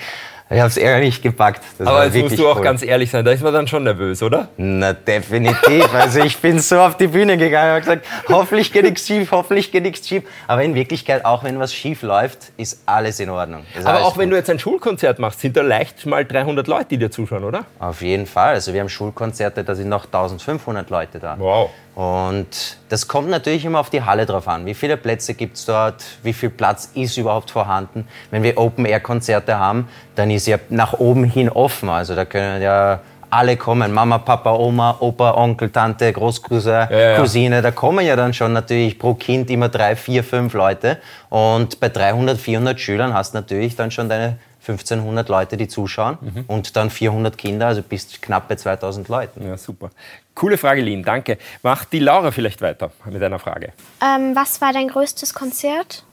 Ich 0.50 0.58
habe 0.58 0.68
es 0.68 0.76
eher 0.76 1.00
nicht 1.00 1.22
gepackt. 1.22 1.62
Das 1.78 1.86
Aber 1.88 2.04
jetzt 2.04 2.16
musst 2.16 2.38
du 2.38 2.46
auch 2.48 2.56
cool. 2.56 2.62
ganz 2.62 2.82
ehrlich 2.82 3.10
sein, 3.10 3.24
da 3.24 3.30
ist 3.30 3.42
man 3.42 3.52
dann 3.54 3.66
schon 3.66 3.82
nervös, 3.82 4.22
oder? 4.22 4.48
Na, 4.58 4.92
definitiv. 4.92 5.92
Also 5.94 6.20
ich 6.20 6.36
bin 6.36 6.58
so 6.60 6.78
auf 6.80 6.98
die 6.98 7.06
Bühne 7.06 7.38
gegangen 7.38 7.74
und 7.76 7.80
gesagt, 7.80 8.06
hoffentlich 8.28 8.70
geht 8.70 8.84
nichts 8.84 9.06
schief, 9.06 9.32
hoffentlich 9.32 9.72
geht 9.72 9.84
nichts 9.84 10.06
schief. 10.06 10.22
Aber 10.46 10.62
in 10.62 10.74
Wirklichkeit, 10.74 11.24
auch 11.24 11.44
wenn 11.44 11.58
was 11.58 11.72
schief 11.72 12.02
läuft, 12.02 12.52
ist 12.58 12.82
alles 12.84 13.20
in 13.20 13.30
Ordnung. 13.30 13.64
Ist 13.76 13.86
Aber 13.86 14.04
auch 14.04 14.18
wenn 14.18 14.26
gut. 14.28 14.34
du 14.34 14.36
jetzt 14.36 14.50
ein 14.50 14.58
Schulkonzert 14.58 15.18
machst, 15.18 15.40
sind 15.40 15.56
da 15.56 15.62
leicht 15.62 16.04
mal 16.04 16.26
300 16.26 16.66
Leute, 16.68 16.86
die 16.90 16.98
dir 16.98 17.10
zuschauen, 17.10 17.42
oder? 17.42 17.64
Auf 17.78 18.02
jeden 18.02 18.26
Fall. 18.26 18.50
Also 18.54 18.74
wir 18.74 18.80
haben 18.80 18.90
Schulkonzerte, 18.90 19.64
da 19.64 19.74
sind 19.74 19.88
noch 19.88 20.04
1500 20.04 20.90
Leute 20.90 21.20
da. 21.20 21.36
Wow. 21.38 21.70
Und 21.94 22.78
das 22.88 23.06
kommt 23.06 23.30
natürlich 23.30 23.64
immer 23.64 23.78
auf 23.78 23.88
die 23.88 24.02
Halle 24.02 24.26
drauf 24.26 24.48
an. 24.48 24.66
Wie 24.66 24.74
viele 24.74 24.96
Plätze 24.96 25.34
gibt 25.34 25.56
es 25.56 25.64
dort? 25.64 26.04
Wie 26.24 26.32
viel 26.32 26.50
Platz 26.50 26.90
ist 26.94 27.16
überhaupt 27.16 27.52
vorhanden? 27.52 28.08
Wenn 28.30 28.42
wir 28.42 28.58
Open-Air-Konzerte 28.58 29.58
haben, 29.58 29.88
dann 30.16 30.30
ist 30.30 30.46
ja 30.46 30.58
nach 30.70 30.94
oben 30.94 31.24
hin 31.24 31.48
offen. 31.48 31.88
Also 31.88 32.16
da 32.16 32.24
können 32.24 32.60
ja 32.60 33.00
alle 33.30 33.56
kommen. 33.56 33.92
Mama, 33.92 34.18
Papa, 34.18 34.52
Oma, 34.54 34.96
Opa, 35.00 35.34
Onkel, 35.34 35.70
Tante, 35.70 36.12
Großcousin, 36.12 36.72
Ja, 36.72 36.90
ja. 36.90 37.16
Cousine. 37.16 37.62
Da 37.62 37.70
kommen 37.70 38.04
ja 38.04 38.16
dann 38.16 38.32
schon 38.32 38.52
natürlich 38.52 38.98
pro 38.98 39.14
Kind 39.14 39.50
immer 39.50 39.68
drei, 39.68 39.94
vier, 39.96 40.24
fünf 40.24 40.54
Leute. 40.54 40.98
Und 41.30 41.78
bei 41.80 41.88
300, 41.88 42.38
400 42.38 42.78
Schülern 42.80 43.14
hast 43.14 43.34
du 43.34 43.38
natürlich 43.38 43.76
dann 43.76 43.90
schon 43.90 44.08
deine 44.08 44.38
1500 44.66 45.28
Leute, 45.28 45.56
die 45.56 45.68
zuschauen. 45.68 46.18
Mhm. 46.20 46.44
Und 46.46 46.76
dann 46.76 46.90
400 46.90 47.36
Kinder, 47.36 47.66
also 47.66 47.82
bist 47.82 48.22
knapp 48.22 48.48
bei 48.48 48.56
2000 48.56 49.08
Leuten. 49.08 49.46
Ja, 49.46 49.56
super. 49.56 49.90
Coole 50.34 50.56
Frage, 50.58 50.80
Lin, 50.80 51.02
danke. 51.02 51.38
Macht 51.62 51.92
die 51.92 51.98
Laura 52.00 52.30
vielleicht 52.30 52.60
weiter 52.62 52.90
mit 53.04 53.22
einer 53.22 53.38
Frage. 53.38 53.72
Ähm, 54.02 54.34
was 54.34 54.60
war 54.60 54.72
dein 54.72 54.88
größtes 54.88 55.34
Konzert? 55.34 56.04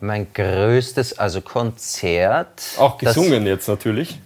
Mein 0.00 0.26
größtes, 0.32 1.18
also 1.18 1.40
Konzert. 1.40 2.62
Auch 2.78 2.98
das- 2.98 3.14
gesungen 3.14 3.46
jetzt 3.46 3.68
natürlich. 3.68 4.20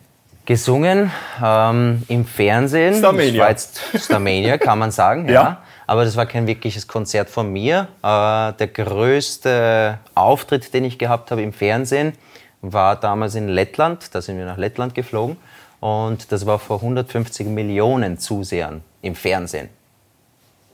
Gesungen 0.44 1.12
ähm, 1.42 2.02
im 2.08 2.24
Fernsehen. 2.24 2.96
Starmania. 2.96 3.32
Das 3.32 3.40
war 3.40 3.50
jetzt 3.50 4.04
Starmania, 4.04 4.58
kann 4.58 4.80
man 4.80 4.90
sagen. 4.90 5.28
ja. 5.28 5.32
Ja. 5.32 5.62
Aber 5.86 6.04
das 6.04 6.16
war 6.16 6.26
kein 6.26 6.46
wirkliches 6.46 6.86
Konzert 6.88 7.30
von 7.30 7.52
mir. 7.52 7.88
Äh, 8.02 8.52
der 8.58 8.68
größte 8.72 9.98
Auftritt, 10.14 10.72
den 10.74 10.84
ich 10.84 10.98
gehabt 10.98 11.30
habe 11.30 11.42
im 11.42 11.52
Fernsehen, 11.52 12.14
war 12.62 12.96
damals 12.96 13.34
in 13.34 13.48
Lettland. 13.48 14.14
Da 14.14 14.20
sind 14.22 14.38
wir 14.38 14.44
nach 14.44 14.56
Lettland 14.58 14.94
geflogen. 14.94 15.36
Und 15.80 16.30
das 16.30 16.44
war 16.46 16.58
vor 16.58 16.76
150 16.76 17.46
Millionen 17.46 18.18
Zusehern 18.18 18.82
im 19.02 19.14
Fernsehen. 19.14 19.70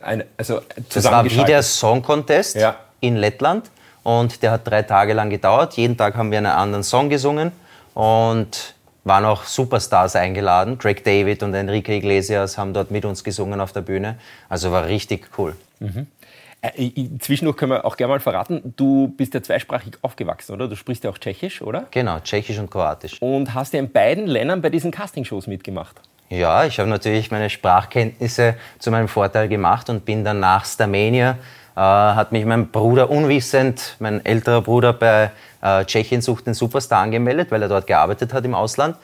Eine, 0.01 0.27
also 0.37 0.61
Das 0.93 1.05
war 1.05 1.25
wie 1.25 1.45
der. 1.45 1.63
Song 1.63 2.03
Contest 2.03 2.57
Ja. 2.57 2.77
in 3.01 3.17
Lettland 3.17 3.71
und 4.03 4.43
der 4.43 4.51
hat 4.53 4.67
drei 4.67 4.83
Tage 4.83 5.13
lang 5.15 5.31
gedauert. 5.31 5.75
Jeden 5.75 5.97
Tag 5.97 6.17
haben 6.17 6.31
wir 6.31 6.39
einen 6.39 6.47
anderen 6.49 6.83
Song 6.85 7.09
gesungen 7.09 7.53
und 7.95 8.75
waren 9.05 9.25
auch 9.25 9.45
Superstars 9.45 10.17
eingeladen. 10.17 10.79
Drake 10.79 11.03
David 11.03 11.43
und 11.45 11.55
Enrique 11.55 11.91
Iglesias 11.91 12.59
haben 12.59 12.75
dort 12.75 12.91
mit 12.91 13.05
uns 13.05 13.23
gesungen 13.25 13.61
auf 13.61 13.73
der 13.73 13.83
Bühne. 13.83 14.17
Also 14.49 14.73
war 14.73 14.87
richtig 14.87 15.29
cool. 15.39 15.57
I- 15.81 16.07
Zwischendurch 17.21 17.57
können 17.57 17.73
wir 17.73 17.85
auch 17.85 17.97
gerne 17.97 18.15
mal 18.15 18.21
verraten, 18.21 18.75
du 18.77 19.09
bist 19.09 19.35
ja 19.35 19.43
zweisprachig 19.43 19.95
aufgewachsen, 20.03 20.53
oder? 20.53 20.69
Du 20.69 20.75
sprichst 20.75 21.05
ja 21.05 21.11
auch 21.11 21.19
Tschechisch, 21.19 21.63
oder? 21.63 21.87
Genau, 21.91 22.19
Tschechisch 22.21 22.59
und 22.59 22.71
Kroatisch. 22.71 23.21
Und 23.21 23.55
hast 23.55 23.73
ja 23.73 23.79
in 23.79 23.93
beiden 23.93 24.27
Ländern 24.27 24.63
bei 24.63 24.71
diesen 24.71 24.91
Castingshows 24.91 25.47
mitgemacht. 25.47 26.01
Ja, 26.29 26.65
ich 26.65 26.81
habe 26.81 26.89
natürlich 26.89 27.31
meine 27.31 27.51
Sprachkenntnisse 27.51 28.57
zu 28.81 28.91
meinem 28.91 29.07
Vorteil 29.07 29.49
gemacht 29.49 29.89
und 29.91 30.05
bin 30.05 30.25
dann 30.25 30.41
nach 30.41 30.65
Starmania, 30.65 31.39
äh, 31.77 31.81
hat 31.81 32.33
mich 32.33 32.45
mein 32.45 32.69
Bruder 32.69 33.11
unwissend, 33.11 33.97
mein 34.01 34.25
älterer 34.25 34.63
Bruder 34.63 34.93
bei 34.93 35.31
äh, 35.63 35.85
Tschechien 35.85 36.23
sucht 36.23 36.47
den 36.47 36.55
Superstar 36.55 37.03
angemeldet, 37.03 37.53
weil 37.53 37.63
er 37.63 37.69
dort 37.69 37.87
gearbeitet 37.87 38.33
hat 38.33 38.45
im 38.45 38.55
Ausland. 38.55 38.97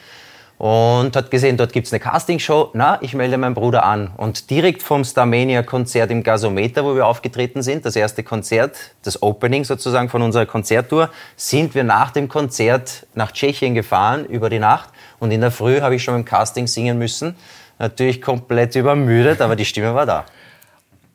Und 0.59 1.17
hat 1.17 1.31
gesehen, 1.31 1.57
dort 1.57 1.73
gibt 1.73 1.88
es 1.88 1.93
eine 1.93 2.01
Castingshow. 2.01 2.71
Na, 2.73 2.99
ich 3.03 3.15
melde 3.15 3.37
meinen 3.37 3.55
Bruder 3.55 3.85
an. 3.85 4.12
Und 4.17 4.49
direkt 4.49 4.83
vom 4.83 5.03
Starmania-Konzert 5.03 6.11
im 6.11 6.23
Gasometer, 6.23 6.85
wo 6.85 6.95
wir 6.95 7.07
aufgetreten 7.07 7.62
sind, 7.62 7.85
das 7.85 7.97
erste 7.97 8.23
Konzert, 8.23 8.77
das 9.03 9.23
Opening 9.23 9.65
sozusagen 9.65 10.09
von 10.09 10.23
unserer 10.23 10.47
Konzerttour, 10.47 11.11
sind 11.37 11.75
wir 11.75 11.83
nach 11.83 12.12
dem 12.12 12.29
Konzert 12.29 13.07
nach 13.15 13.33
Tschechien 13.33 13.75
gefahren, 13.75 14.25
über 14.25 14.51
die 14.51 14.61
Nacht. 14.61 14.91
Und 15.19 15.33
in 15.33 15.41
der 15.41 15.51
Früh 15.51 15.81
habe 15.81 15.97
ich 15.97 16.05
schon 16.05 16.15
im 16.15 16.25
Casting 16.25 16.69
singen 16.69 16.97
müssen. 16.97 17.35
Natürlich 17.79 18.23
komplett 18.23 18.77
übermüdet, 18.77 19.41
aber 19.41 19.57
die 19.57 19.65
Stimme 19.65 19.95
war 19.95 20.07
da. 20.07 20.25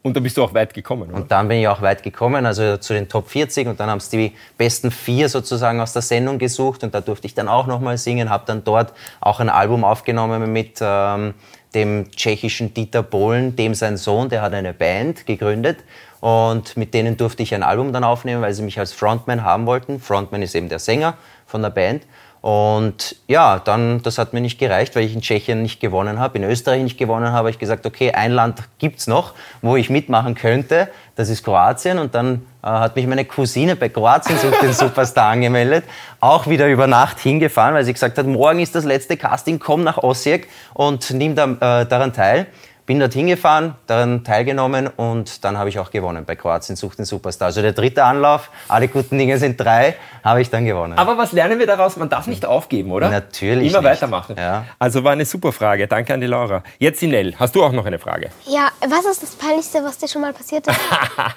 Und 0.07 0.15
da 0.15 0.21
bist 0.21 0.37
du 0.37 0.43
auch 0.43 0.53
weit 0.53 0.73
gekommen, 0.73 1.09
oder? 1.09 1.17
Und 1.17 1.31
dann 1.31 1.49
bin 1.49 1.59
ich 1.59 1.67
auch 1.67 1.81
weit 1.81 2.01
gekommen, 2.01 2.45
also 2.45 2.77
zu 2.77 2.93
den 2.93 3.09
Top 3.09 3.29
40 3.29 3.67
und 3.67 3.79
dann 3.79 3.89
haben 3.89 3.97
es 3.97 4.07
die 4.07 4.33
besten 4.57 4.89
vier 4.89 5.27
sozusagen 5.27 5.81
aus 5.81 5.91
der 5.91 6.01
Sendung 6.01 6.37
gesucht 6.39 6.83
und 6.85 6.95
da 6.95 7.01
durfte 7.01 7.27
ich 7.27 7.35
dann 7.35 7.49
auch 7.49 7.67
nochmal 7.67 7.97
singen, 7.97 8.29
habe 8.29 8.45
dann 8.47 8.63
dort 8.63 8.93
auch 9.19 9.41
ein 9.41 9.49
Album 9.49 9.83
aufgenommen 9.83 10.53
mit 10.53 10.77
ähm, 10.79 11.33
dem 11.75 12.09
tschechischen 12.11 12.73
Dieter 12.73 13.03
Bohlen, 13.03 13.57
dem 13.57 13.73
sein 13.73 13.97
Sohn, 13.97 14.29
der 14.29 14.41
hat 14.41 14.53
eine 14.53 14.73
Band 14.73 15.25
gegründet 15.25 15.79
und 16.21 16.77
mit 16.77 16.93
denen 16.93 17.17
durfte 17.17 17.43
ich 17.43 17.53
ein 17.53 17.63
Album 17.63 17.91
dann 17.91 18.05
aufnehmen, 18.05 18.41
weil 18.41 18.53
sie 18.53 18.63
mich 18.63 18.79
als 18.79 18.93
Frontman 18.93 19.43
haben 19.43 19.65
wollten. 19.65 19.99
Frontman 19.99 20.41
ist 20.41 20.55
eben 20.55 20.69
der 20.69 20.79
Sänger 20.79 21.15
von 21.45 21.61
der 21.61 21.69
Band. 21.69 22.03
Und 22.47 23.17
ja, 23.27 23.59
dann, 23.59 24.01
das 24.03 24.17
hat 24.17 24.31
mir 24.31 24.39
nicht 24.39 24.57
gereicht, 24.57 24.95
weil 24.95 25.03
ich 25.03 25.13
in 25.13 25.19
Tschechien 25.19 25.61
nicht 25.61 25.81
gewonnen 25.81 26.17
habe, 26.17 26.37
in 26.37 26.45
Österreich 26.45 26.81
nicht 26.81 26.97
gewonnen 26.97 27.33
habe, 27.33 27.49
ich 27.49 27.59
gesagt, 27.59 27.85
okay, 27.85 28.13
ein 28.13 28.31
Land 28.31 28.63
gibt's 28.79 29.05
noch, 29.05 29.33
wo 29.61 29.75
ich 29.75 29.89
mitmachen 29.89 30.33
könnte, 30.33 30.87
das 31.17 31.27
ist 31.27 31.43
Kroatien. 31.43 31.99
Und 31.99 32.15
dann 32.15 32.45
äh, 32.63 32.67
hat 32.67 32.95
mich 32.95 33.05
meine 33.05 33.25
Cousine 33.25 33.75
bei 33.75 33.89
Kroatien 33.89 34.39
sucht 34.39 34.61
den 34.61 34.71
Superstar 34.71 35.29
angemeldet, 35.31 35.83
auch 36.21 36.47
wieder 36.47 36.69
über 36.69 36.87
Nacht 36.87 37.19
hingefahren, 37.19 37.75
weil 37.75 37.83
sie 37.83 37.91
gesagt 37.91 38.17
hat, 38.17 38.25
morgen 38.25 38.59
ist 38.59 38.73
das 38.75 38.85
letzte 38.85 39.17
Casting, 39.17 39.59
komm 39.59 39.83
nach 39.83 39.97
Osijek 39.97 40.47
und 40.73 41.11
nimm 41.11 41.35
da, 41.35 41.81
äh, 41.81 41.85
daran 41.85 42.13
teil. 42.13 42.47
Bin 42.87 43.01
dort 43.01 43.13
hingefahren, 43.13 43.75
daran 43.85 44.23
teilgenommen 44.23 44.87
und 44.87 45.43
dann 45.43 45.57
habe 45.57 45.67
ich 45.67 45.77
auch 45.77 45.91
gewonnen 45.91 46.23
bei 46.25 46.37
Kroatien 46.37 46.77
sucht 46.77 46.97
den 46.97 47.03
Superstar. 47.05 47.47
Also 47.47 47.61
der 47.61 47.73
dritte 47.73 48.05
Anlauf, 48.05 48.49
alle 48.69 48.87
guten 48.87 49.17
Dinge 49.17 49.37
sind 49.37 49.59
drei, 49.59 49.95
habe 50.23 50.41
ich 50.41 50.49
dann 50.49 50.63
gewonnen. 50.63 50.97
Aber 50.97 51.17
was 51.17 51.33
lernen 51.33 51.59
wir 51.59 51.67
daraus? 51.67 51.97
Man 51.97 52.07
darf 52.07 52.27
nicht 52.27 52.45
aufgeben, 52.45 52.91
oder? 52.91 53.09
Natürlich 53.09 53.71
Immer 53.73 53.81
nicht. 53.81 53.91
weitermachen. 53.91 54.37
Ja. 54.39 54.63
Also 54.79 55.03
war 55.03 55.11
eine 55.11 55.25
super 55.25 55.51
Frage. 55.51 55.85
Danke 55.85 56.13
an 56.13 56.21
die 56.21 56.27
Laura. 56.27 56.63
Jetzt 56.79 57.01
Sinel, 57.01 57.35
hast 57.37 57.53
du 57.55 57.63
auch 57.65 57.73
noch 57.73 57.85
eine 57.85 57.99
Frage? 57.99 58.29
Ja, 58.45 58.69
was 58.79 59.05
ist 59.05 59.21
das 59.21 59.35
Peinlichste, 59.35 59.83
was 59.83 59.97
dir 59.97 60.07
schon 60.07 60.21
mal 60.21 60.31
passiert 60.31 60.65
ist? 60.67 60.79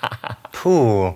Puh. 0.52 1.14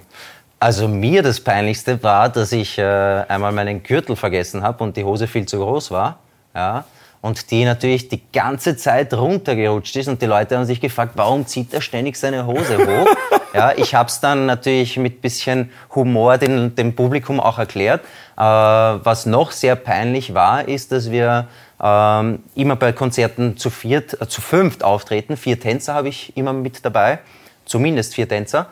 Also 0.58 0.88
mir 0.88 1.22
das 1.22 1.38
Peinlichste 1.38 2.02
war, 2.02 2.28
dass 2.28 2.50
ich 2.50 2.76
äh, 2.76 2.82
einmal 2.82 3.52
meinen 3.52 3.84
Gürtel 3.84 4.16
vergessen 4.16 4.64
habe 4.64 4.82
und 4.82 4.96
die 4.96 5.04
Hose 5.04 5.28
viel 5.28 5.46
zu 5.46 5.58
groß 5.58 5.92
war. 5.92 6.18
Ja. 6.56 6.84
Und 7.24 7.50
die 7.50 7.64
natürlich 7.64 8.08
die 8.08 8.20
ganze 8.34 8.76
Zeit 8.76 9.14
runtergerutscht 9.14 9.96
ist 9.96 10.08
und 10.08 10.20
die 10.20 10.26
Leute 10.26 10.58
haben 10.58 10.66
sich 10.66 10.78
gefragt, 10.78 11.12
warum 11.14 11.46
zieht 11.46 11.72
er 11.72 11.80
ständig 11.80 12.16
seine 12.16 12.44
Hose 12.44 12.76
hoch? 12.76 13.08
ja, 13.54 13.72
ich 13.74 13.94
habe 13.94 14.10
es 14.10 14.20
dann 14.20 14.44
natürlich 14.44 14.98
mit 14.98 15.22
bisschen 15.22 15.70
Humor 15.94 16.36
den, 16.36 16.74
dem 16.74 16.94
Publikum 16.94 17.40
auch 17.40 17.58
erklärt. 17.58 18.02
Äh, 18.36 18.42
was 18.42 19.24
noch 19.24 19.52
sehr 19.52 19.74
peinlich 19.74 20.34
war, 20.34 20.68
ist, 20.68 20.92
dass 20.92 21.10
wir 21.10 21.48
ähm, 21.82 22.40
immer 22.54 22.76
bei 22.76 22.92
Konzerten 22.92 23.56
zu 23.56 23.70
viert, 23.70 24.20
äh, 24.20 24.28
zu 24.28 24.42
fünft 24.42 24.84
auftreten. 24.84 25.38
Vier 25.38 25.58
Tänzer 25.58 25.94
habe 25.94 26.10
ich 26.10 26.36
immer 26.36 26.52
mit 26.52 26.84
dabei, 26.84 27.20
zumindest 27.64 28.14
vier 28.14 28.28
Tänzer. 28.28 28.66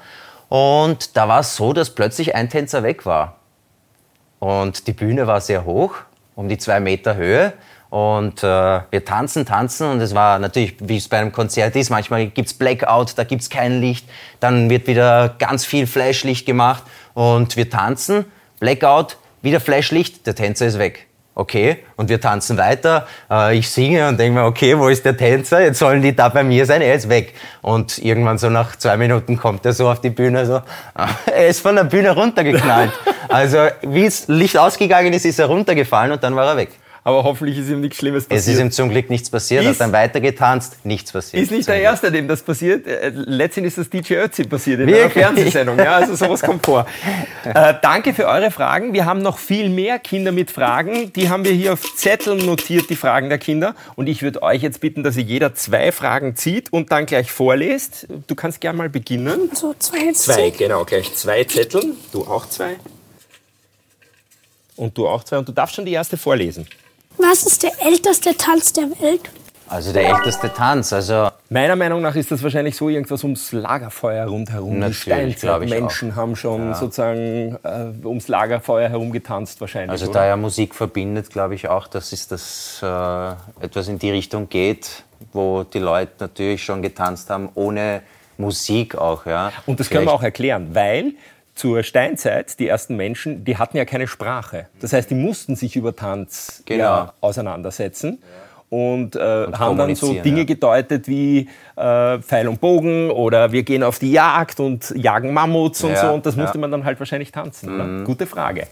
Und 0.50 1.16
da 1.16 1.26
war 1.26 1.40
es 1.40 1.56
so, 1.56 1.72
dass 1.72 1.94
plötzlich 1.94 2.34
ein 2.34 2.50
Tänzer 2.50 2.82
weg 2.82 3.06
war. 3.06 3.36
Und 4.40 4.86
die 4.88 4.92
Bühne 4.92 5.26
war 5.26 5.40
sehr 5.40 5.64
hoch, 5.64 5.94
um 6.34 6.50
die 6.50 6.58
zwei 6.58 6.80
Meter 6.80 7.16
Höhe. 7.16 7.54
Und 7.92 8.42
äh, 8.42 8.80
wir 8.90 9.04
tanzen, 9.04 9.44
tanzen 9.44 9.86
und 9.90 10.00
es 10.00 10.14
war 10.14 10.38
natürlich, 10.38 10.76
wie 10.80 10.96
es 10.96 11.08
bei 11.08 11.18
einem 11.18 11.30
Konzert 11.30 11.76
ist, 11.76 11.90
manchmal 11.90 12.28
gibt's 12.28 12.54
Blackout, 12.54 13.12
da 13.16 13.24
gibt's 13.24 13.50
kein 13.50 13.82
Licht, 13.82 14.08
dann 14.40 14.70
wird 14.70 14.86
wieder 14.86 15.34
ganz 15.38 15.66
viel 15.66 15.86
Flashlicht 15.86 16.46
gemacht 16.46 16.84
und 17.12 17.54
wir 17.58 17.68
tanzen, 17.68 18.24
Blackout, 18.60 19.18
wieder 19.42 19.60
Flashlicht, 19.60 20.26
der 20.26 20.34
Tänzer 20.34 20.68
ist 20.68 20.78
weg. 20.78 21.06
Okay, 21.34 21.80
und 21.96 22.08
wir 22.08 22.18
tanzen 22.18 22.56
weiter. 22.56 23.06
Äh, 23.30 23.58
ich 23.58 23.68
singe 23.68 24.08
und 24.08 24.18
denke 24.18 24.40
mir, 24.40 24.46
okay, 24.46 24.78
wo 24.78 24.88
ist 24.88 25.04
der 25.04 25.14
Tänzer? 25.14 25.62
Jetzt 25.62 25.78
sollen 25.78 26.00
die 26.00 26.16
da 26.16 26.30
bei 26.30 26.42
mir 26.42 26.64
sein, 26.64 26.80
er 26.80 26.94
ist 26.94 27.10
weg. 27.10 27.34
Und 27.60 27.98
irgendwann 27.98 28.38
so 28.38 28.48
nach 28.48 28.74
zwei 28.76 28.96
Minuten 28.96 29.36
kommt 29.36 29.66
er 29.66 29.74
so 29.74 29.90
auf 29.90 30.00
die 30.00 30.08
Bühne, 30.08 30.46
so, 30.46 30.62
er 31.26 31.46
ist 31.46 31.60
von 31.60 31.76
der 31.76 31.84
Bühne 31.84 32.12
runtergeknallt. 32.12 32.92
also 33.28 33.58
wie 33.82 34.06
das 34.06 34.28
Licht 34.28 34.56
ausgegangen 34.56 35.12
ist, 35.12 35.26
ist 35.26 35.38
er 35.38 35.46
runtergefallen 35.46 36.12
und 36.12 36.22
dann 36.24 36.34
war 36.34 36.46
er 36.46 36.56
weg. 36.56 36.70
Aber 37.04 37.24
hoffentlich 37.24 37.58
ist 37.58 37.68
ihm 37.68 37.80
nichts 37.80 37.96
Schlimmes 37.98 38.26
passiert. 38.26 38.40
Es 38.40 38.46
ist 38.46 38.60
ihm 38.60 38.70
zum 38.70 38.88
Glück 38.88 39.10
nichts 39.10 39.28
passiert, 39.28 39.64
er 39.64 39.70
Ist- 39.72 39.80
hat 39.80 39.86
dann 39.88 39.92
weitergetanzt, 39.92 40.84
nichts 40.84 41.10
passiert. 41.10 41.42
Ist 41.42 41.50
nicht 41.50 41.66
der 41.66 41.74
Glück. 41.74 41.84
Erste, 41.84 42.12
dem 42.12 42.28
das 42.28 42.42
passiert. 42.42 42.86
Äh, 42.86 43.08
Letztendlich 43.14 43.76
ist 43.76 43.78
das 43.78 43.90
DJ 43.90 44.14
Ötzi 44.22 44.44
passiert 44.44 44.78
in 44.80 44.88
einer 44.88 44.96
Wirklich? 44.98 45.24
Fernsehsendung. 45.24 45.78
Ja, 45.78 45.96
also 45.96 46.14
sowas 46.14 46.40
kommt 46.42 46.64
vor. 46.64 46.86
Äh, 47.44 47.74
danke 47.82 48.14
für 48.14 48.28
eure 48.28 48.52
Fragen. 48.52 48.92
Wir 48.92 49.04
haben 49.04 49.20
noch 49.20 49.36
viel 49.38 49.68
mehr 49.68 49.98
Kinder 49.98 50.30
mit 50.30 50.52
Fragen. 50.52 51.12
Die 51.12 51.28
haben 51.28 51.44
wir 51.44 51.50
hier 51.50 51.72
auf 51.72 51.82
Zetteln 51.96 52.46
notiert, 52.46 52.88
die 52.88 52.94
Fragen 52.94 53.28
der 53.30 53.38
Kinder. 53.38 53.74
Und 53.96 54.06
ich 54.06 54.22
würde 54.22 54.42
euch 54.44 54.62
jetzt 54.62 54.78
bitten, 54.80 55.02
dass 55.02 55.16
ihr 55.16 55.24
jeder 55.24 55.52
zwei 55.54 55.90
Fragen 55.90 56.36
zieht 56.36 56.72
und 56.72 56.92
dann 56.92 57.04
gleich 57.04 57.32
vorlest. 57.32 58.06
Du 58.28 58.36
kannst 58.36 58.60
gerne 58.60 58.78
mal 58.78 58.88
beginnen. 58.88 59.50
So 59.54 59.74
zwei 59.76 60.04
jetzt. 60.04 60.22
Zwei, 60.22 60.50
genau, 60.50 60.84
gleich 60.84 61.12
zwei 61.16 61.42
Zetteln. 61.42 61.96
Du 62.12 62.22
auch 62.24 62.48
zwei. 62.48 62.76
Und 64.76 64.96
du 64.96 65.08
auch 65.08 65.24
zwei. 65.24 65.38
Und 65.38 65.48
du 65.48 65.52
darfst 65.52 65.74
schon 65.74 65.84
die 65.84 65.92
erste 65.92 66.16
vorlesen. 66.16 66.66
Was 67.18 67.44
ist 67.44 67.62
der 67.62 67.72
älteste 67.84 68.36
Tanz 68.36 68.72
der 68.72 68.84
Welt? 69.00 69.22
Also 69.68 69.90
der 69.92 70.06
älteste 70.06 70.52
Tanz, 70.52 70.92
also 70.92 71.28
Meiner 71.48 71.76
Meinung 71.76 72.02
nach 72.02 72.14
ist 72.14 72.30
das 72.30 72.42
wahrscheinlich 72.42 72.76
so 72.76 72.90
irgendwas 72.90 73.22
ums 73.22 73.52
Lagerfeuer 73.52 74.26
rundherum. 74.26 74.78
Natürlich, 74.80 75.36
Die 75.36 75.46
Menschen 75.66 76.14
haben 76.14 76.36
schon 76.36 76.74
sozusagen 76.74 77.56
äh, 77.62 78.06
ums 78.06 78.28
Lagerfeuer 78.28 78.90
herum 78.90 79.12
getanzt 79.12 79.62
wahrscheinlich. 79.62 79.90
Also 79.92 80.06
oder? 80.10 80.20
da 80.20 80.26
ja 80.26 80.36
Musik 80.36 80.74
verbindet, 80.74 81.30
glaube 81.30 81.54
ich 81.54 81.68
auch, 81.68 81.86
dass 81.86 82.12
es 82.12 82.28
das 82.28 82.80
äh, 82.82 83.64
etwas 83.64 83.88
in 83.88 83.98
die 83.98 84.10
Richtung 84.10 84.50
geht, 84.50 85.04
wo 85.32 85.62
die 85.62 85.78
Leute 85.78 86.12
natürlich 86.18 86.62
schon 86.62 86.82
getanzt 86.82 87.30
haben, 87.30 87.48
ohne 87.54 88.02
Musik 88.36 88.94
auch, 88.96 89.24
ja. 89.24 89.52
Und 89.64 89.80
das 89.80 89.88
können 89.88 90.00
wir 90.04 90.08
Vielleicht- 90.08 90.18
auch 90.20 90.22
erklären, 90.22 90.68
weil 90.74 91.12
zur 91.54 91.82
Steinzeit, 91.82 92.58
die 92.58 92.66
ersten 92.68 92.96
Menschen, 92.96 93.44
die 93.44 93.58
hatten 93.58 93.76
ja 93.76 93.84
keine 93.84 94.06
Sprache. 94.06 94.68
Das 94.80 94.92
heißt, 94.92 95.10
die 95.10 95.14
mussten 95.14 95.54
sich 95.56 95.76
über 95.76 95.94
Tanz 95.94 96.62
Genau. 96.66 96.82
ja, 96.82 97.12
auseinandersetzen. 97.20 98.22
Und, 98.70 99.16
äh, 99.16 99.52
haben 99.52 99.76
dann 99.76 99.94
so 99.94 100.14
Dinge 100.14 100.38
ja. 100.38 100.44
gedeutet 100.44 101.06
wie 101.06 101.46
äh, 101.76 102.18
Pfeil 102.20 102.48
und 102.48 102.58
Bogen 102.58 103.10
oder 103.10 103.52
wir 103.52 103.64
gehen 103.64 103.82
auf 103.82 103.98
die 103.98 104.12
Jagd 104.12 104.60
und 104.60 104.94
jagen 104.96 105.34
Mammuts 105.34 105.84
und 105.84 105.90
Ja, 105.90 106.00
so. 106.08 106.14
Und 106.14 106.24
das 106.24 106.36
musste 106.36 106.54
ja. 106.54 106.56
Mhm. 106.56 106.60
man 106.62 106.70
dann 106.70 106.84
halt 106.86 106.98
wahrscheinlich 106.98 107.30
tanzen. 107.32 107.74
Oder? 107.74 108.04
Gute 108.04 108.26
Frage. 108.26 108.66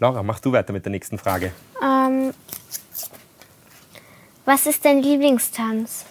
Laura, 0.00 0.24
mach 0.24 0.40
du 0.40 0.50
weiter 0.50 0.72
mit 0.72 0.84
der 0.84 0.90
nächsten 0.90 1.18
Frage. 1.18 1.52
Ähm, 1.80 2.34
was 4.44 4.66
ist 4.66 4.84
dein 4.84 5.02
Lieblingstanz? 5.02 6.04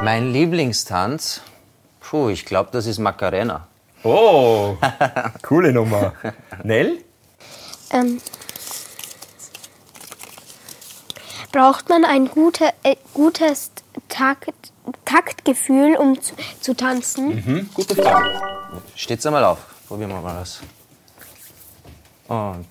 Mein 0.00 0.32
Lieblingstanz, 0.32 1.42
puh, 2.00 2.28
ich 2.28 2.44
glaube, 2.44 2.70
das 2.72 2.86
ist 2.86 2.98
Macarena. 3.00 3.66
Oh, 4.04 4.76
coole 5.42 5.72
Nummer. 5.72 6.14
Nell? 6.64 7.04
Ähm, 7.90 8.20
braucht 11.52 11.88
man 11.88 12.04
ein 12.04 12.28
gute, 12.28 12.72
äh, 12.82 12.96
gutes 13.14 13.70
Takt, 14.08 14.50
Taktgefühl, 15.04 15.96
um 15.96 16.20
zu, 16.20 16.34
zu 16.60 16.74
tanzen? 16.74 17.44
Hm, 17.44 17.70
gute 17.74 17.94
Frage. 17.94 18.40
Steht's 18.96 19.24
einmal 19.26 19.44
auf. 19.44 19.58
Probieren 19.86 20.10
wir 20.10 20.20
mal 20.20 20.40
was. 20.40 20.60
Und 22.28 22.66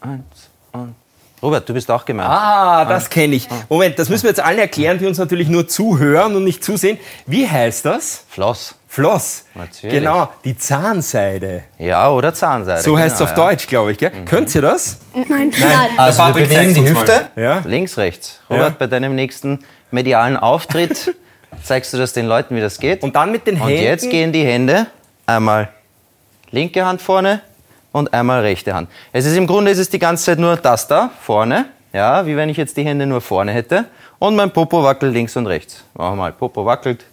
eins 0.00 0.48
und. 0.72 0.94
Robert, 1.44 1.68
du 1.68 1.74
bist 1.74 1.90
auch 1.90 2.04
gemeint. 2.06 2.30
Ah, 2.30 2.86
das 2.86 3.10
kenne 3.10 3.34
ich. 3.34 3.46
Moment, 3.68 3.98
das 3.98 4.08
müssen 4.08 4.22
wir 4.24 4.30
jetzt 4.30 4.40
allen 4.40 4.58
erklären, 4.58 4.98
die 4.98 5.06
uns 5.06 5.18
natürlich 5.18 5.48
nur 5.48 5.68
zuhören 5.68 6.34
und 6.34 6.42
nicht 6.44 6.64
zusehen. 6.64 6.98
Wie 7.26 7.46
heißt 7.46 7.84
das? 7.84 8.24
Floss. 8.30 8.74
Floss. 8.88 9.44
Natürlich. 9.54 9.94
Genau, 9.98 10.28
die 10.44 10.56
Zahnseide. 10.56 11.64
Ja, 11.78 12.10
oder 12.10 12.32
Zahnseide. 12.32 12.80
So 12.80 12.96
heißt 12.98 13.14
es 13.14 13.18
genau, 13.18 13.30
auf 13.32 13.36
ja. 13.36 13.44
Deutsch, 13.50 13.66
glaube 13.66 13.92
ich. 13.92 13.98
Gell? 13.98 14.10
Könnt 14.24 14.54
ihr 14.54 14.62
das? 14.62 14.98
Nein. 15.28 15.52
Also 15.98 16.22
wir 16.22 16.32
bewegen 16.46 16.74
die. 16.74 16.88
Hüfte. 16.88 17.28
Ja. 17.36 17.60
Links, 17.66 17.98
rechts. 17.98 18.40
Robert, 18.48 18.68
Ja. 18.70 18.74
bei 18.78 18.86
deinem 18.86 19.14
nächsten 19.14 19.58
medialen 19.90 20.36
Auftritt 20.36 21.14
zeigst 21.62 21.92
du 21.92 21.98
das 21.98 22.12
den 22.14 22.26
Leuten, 22.26 22.56
wie 22.56 22.60
das 22.60 22.78
geht. 22.78 23.02
Und 23.02 23.16
dann 23.16 23.32
mit 23.32 23.46
den 23.46 23.60
Und 23.60 23.68
Händen. 23.68 23.82
jetzt 23.82 24.08
gehen 24.08 24.32
die 24.32 24.44
Hände 24.46 24.86
einmal 25.26 25.68
linke 26.50 26.86
Hand 26.86 27.02
vorne 27.02 27.40
und 27.94 28.12
einmal 28.12 28.40
rechte 28.40 28.74
Hand. 28.74 28.90
Es 29.12 29.24
ist 29.24 29.36
im 29.36 29.46
Grunde 29.46 29.70
ist 29.70 29.78
es 29.78 29.88
die 29.88 30.00
ganze 30.00 30.24
Zeit 30.24 30.40
nur 30.40 30.56
das 30.56 30.88
da 30.88 31.10
vorne, 31.20 31.66
ja, 31.92 32.26
wie 32.26 32.36
wenn 32.36 32.48
ich 32.48 32.56
jetzt 32.56 32.76
die 32.76 32.84
Hände 32.84 33.06
nur 33.06 33.20
vorne 33.20 33.52
hätte 33.52 33.84
und 34.18 34.34
mein 34.34 34.50
Popo 34.50 34.82
wackelt 34.82 35.14
links 35.14 35.36
und 35.36 35.46
rechts. 35.46 35.84
Machen 35.94 36.14
wir 36.14 36.16
mal, 36.16 36.32
Popo 36.32 36.66
wackelt. 36.66 37.04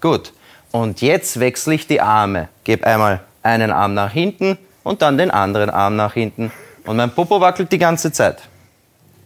Gut. 0.00 0.32
Und 0.72 1.00
jetzt 1.00 1.38
wechsle 1.38 1.74
ich 1.74 1.86
die 1.86 2.00
Arme. 2.00 2.48
Gebe 2.64 2.84
einmal 2.84 3.20
einen 3.44 3.70
Arm 3.70 3.94
nach 3.94 4.10
hinten 4.10 4.58
und 4.82 5.00
dann 5.00 5.16
den 5.16 5.30
anderen 5.30 5.70
Arm 5.70 5.94
nach 5.94 6.14
hinten 6.14 6.50
und 6.84 6.96
mein 6.96 7.12
Popo 7.12 7.40
wackelt 7.40 7.70
die 7.70 7.78
ganze 7.78 8.10
Zeit. 8.10 8.42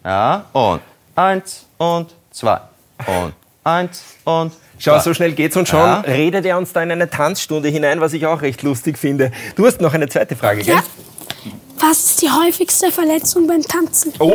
Ja, 0.04 0.44
und 0.52 0.82
eins 1.16 1.64
und 1.78 2.14
zwei 2.30 2.60
und 3.06 3.32
eins 3.64 4.16
und 4.24 4.52
Schau, 4.82 4.98
so 4.98 5.12
schnell 5.14 5.32
geht's 5.32 5.56
und 5.56 5.68
schon 5.68 5.78
Ja. 5.78 6.00
redet 6.00 6.46
er 6.46 6.56
uns 6.56 6.72
da 6.72 6.82
in 6.82 6.90
eine 6.90 7.08
Tanzstunde 7.10 7.68
hinein, 7.68 8.00
was 8.00 8.14
ich 8.14 8.26
auch 8.26 8.40
recht 8.40 8.62
lustig 8.62 8.96
finde. 8.98 9.30
Du 9.54 9.66
hast 9.66 9.80
noch 9.80 9.92
eine 9.92 10.08
zweite 10.08 10.34
Frage, 10.36 10.62
gell? 10.62 10.74
Ja. 10.76 10.82
Was 11.78 11.98
ist 12.04 12.22
die 12.22 12.30
häufigste 12.30 12.90
Verletzung 12.90 13.46
beim 13.46 13.62
Tanzen? 13.62 14.12
Oh, 14.18 14.30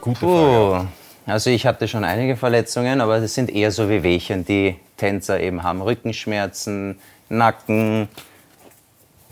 gute 0.00 0.20
Frage. 0.20 0.84
Puh. 0.84 0.86
Also 1.26 1.50
ich 1.50 1.66
hatte 1.66 1.86
schon 1.88 2.04
einige 2.04 2.36
Verletzungen, 2.36 3.00
aber 3.00 3.20
das 3.20 3.34
sind 3.34 3.50
eher 3.50 3.70
so 3.70 3.88
wie 3.88 4.02
Wehchen, 4.02 4.44
die 4.44 4.76
Tänzer 4.96 5.40
eben 5.40 5.62
haben. 5.62 5.80
Rückenschmerzen, 5.80 6.98
Nacken, 7.28 8.08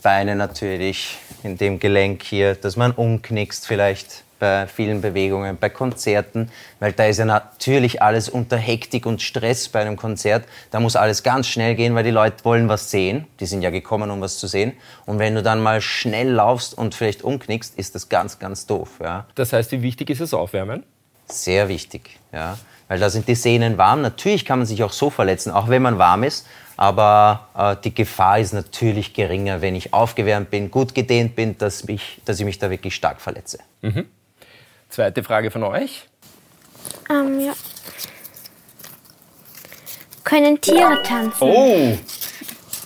Beine 0.02 0.36
natürlich, 0.36 1.18
in 1.44 1.56
dem 1.56 1.78
Gelenk 1.78 2.22
hier, 2.22 2.54
dass 2.54 2.76
man 2.76 2.92
umknickst 2.92 3.66
vielleicht 3.66 4.24
bei 4.40 4.66
vielen 4.66 5.00
Bewegungen, 5.00 5.58
bei 5.58 5.68
Konzerten, 5.68 6.50
weil 6.80 6.92
da 6.92 7.04
ist 7.04 7.18
ja 7.18 7.26
natürlich 7.26 8.02
alles 8.02 8.28
unter 8.28 8.56
Hektik 8.56 9.06
und 9.06 9.22
Stress 9.22 9.68
bei 9.68 9.80
einem 9.82 9.96
Konzert. 9.96 10.46
Da 10.70 10.80
muss 10.80 10.96
alles 10.96 11.22
ganz 11.22 11.46
schnell 11.46 11.76
gehen, 11.76 11.94
weil 11.94 12.02
die 12.02 12.10
Leute 12.10 12.44
wollen 12.44 12.68
was 12.68 12.90
sehen. 12.90 13.26
Die 13.38 13.46
sind 13.46 13.62
ja 13.62 13.70
gekommen, 13.70 14.10
um 14.10 14.20
was 14.20 14.38
zu 14.38 14.48
sehen. 14.48 14.72
Und 15.06 15.18
wenn 15.18 15.34
du 15.34 15.42
dann 15.42 15.60
mal 15.60 15.80
schnell 15.80 16.30
laufst 16.30 16.76
und 16.76 16.94
vielleicht 16.94 17.22
umknickst, 17.22 17.78
ist 17.78 17.94
das 17.94 18.08
ganz, 18.08 18.38
ganz 18.38 18.66
doof. 18.66 18.98
Ja. 19.00 19.26
Das 19.34 19.52
heißt, 19.52 19.70
wie 19.72 19.82
wichtig 19.82 20.10
ist 20.10 20.20
es 20.20 20.34
Aufwärmen? 20.34 20.84
Sehr 21.26 21.68
wichtig, 21.68 22.18
ja. 22.32 22.58
Weil 22.90 22.98
da 22.98 23.08
sind 23.08 23.28
die 23.28 23.36
Sehnen 23.36 23.78
warm. 23.78 24.02
Natürlich 24.02 24.44
kann 24.44 24.58
man 24.58 24.66
sich 24.66 24.82
auch 24.82 24.90
so 24.90 25.10
verletzen, 25.10 25.52
auch 25.52 25.68
wenn 25.68 25.80
man 25.80 25.98
warm 25.98 26.24
ist. 26.24 26.44
Aber 26.76 27.46
äh, 27.56 27.76
die 27.84 27.94
Gefahr 27.94 28.40
ist 28.40 28.52
natürlich 28.52 29.14
geringer, 29.14 29.60
wenn 29.62 29.76
ich 29.76 29.94
aufgewärmt 29.94 30.50
bin, 30.50 30.72
gut 30.72 30.92
gedehnt 30.92 31.36
bin, 31.36 31.56
dass, 31.56 31.84
mich, 31.84 32.20
dass 32.24 32.40
ich 32.40 32.44
mich 32.44 32.58
da 32.58 32.68
wirklich 32.68 32.96
stark 32.96 33.20
verletze. 33.20 33.60
Zweite 34.88 35.22
Frage 35.22 35.52
von 35.52 35.62
euch. 35.62 36.02
Ähm, 37.08 37.38
ja. 37.38 37.52
Können 40.24 40.60
Tiere 40.60 41.00
tanzen? 41.04 41.42
Oh, 41.42 41.96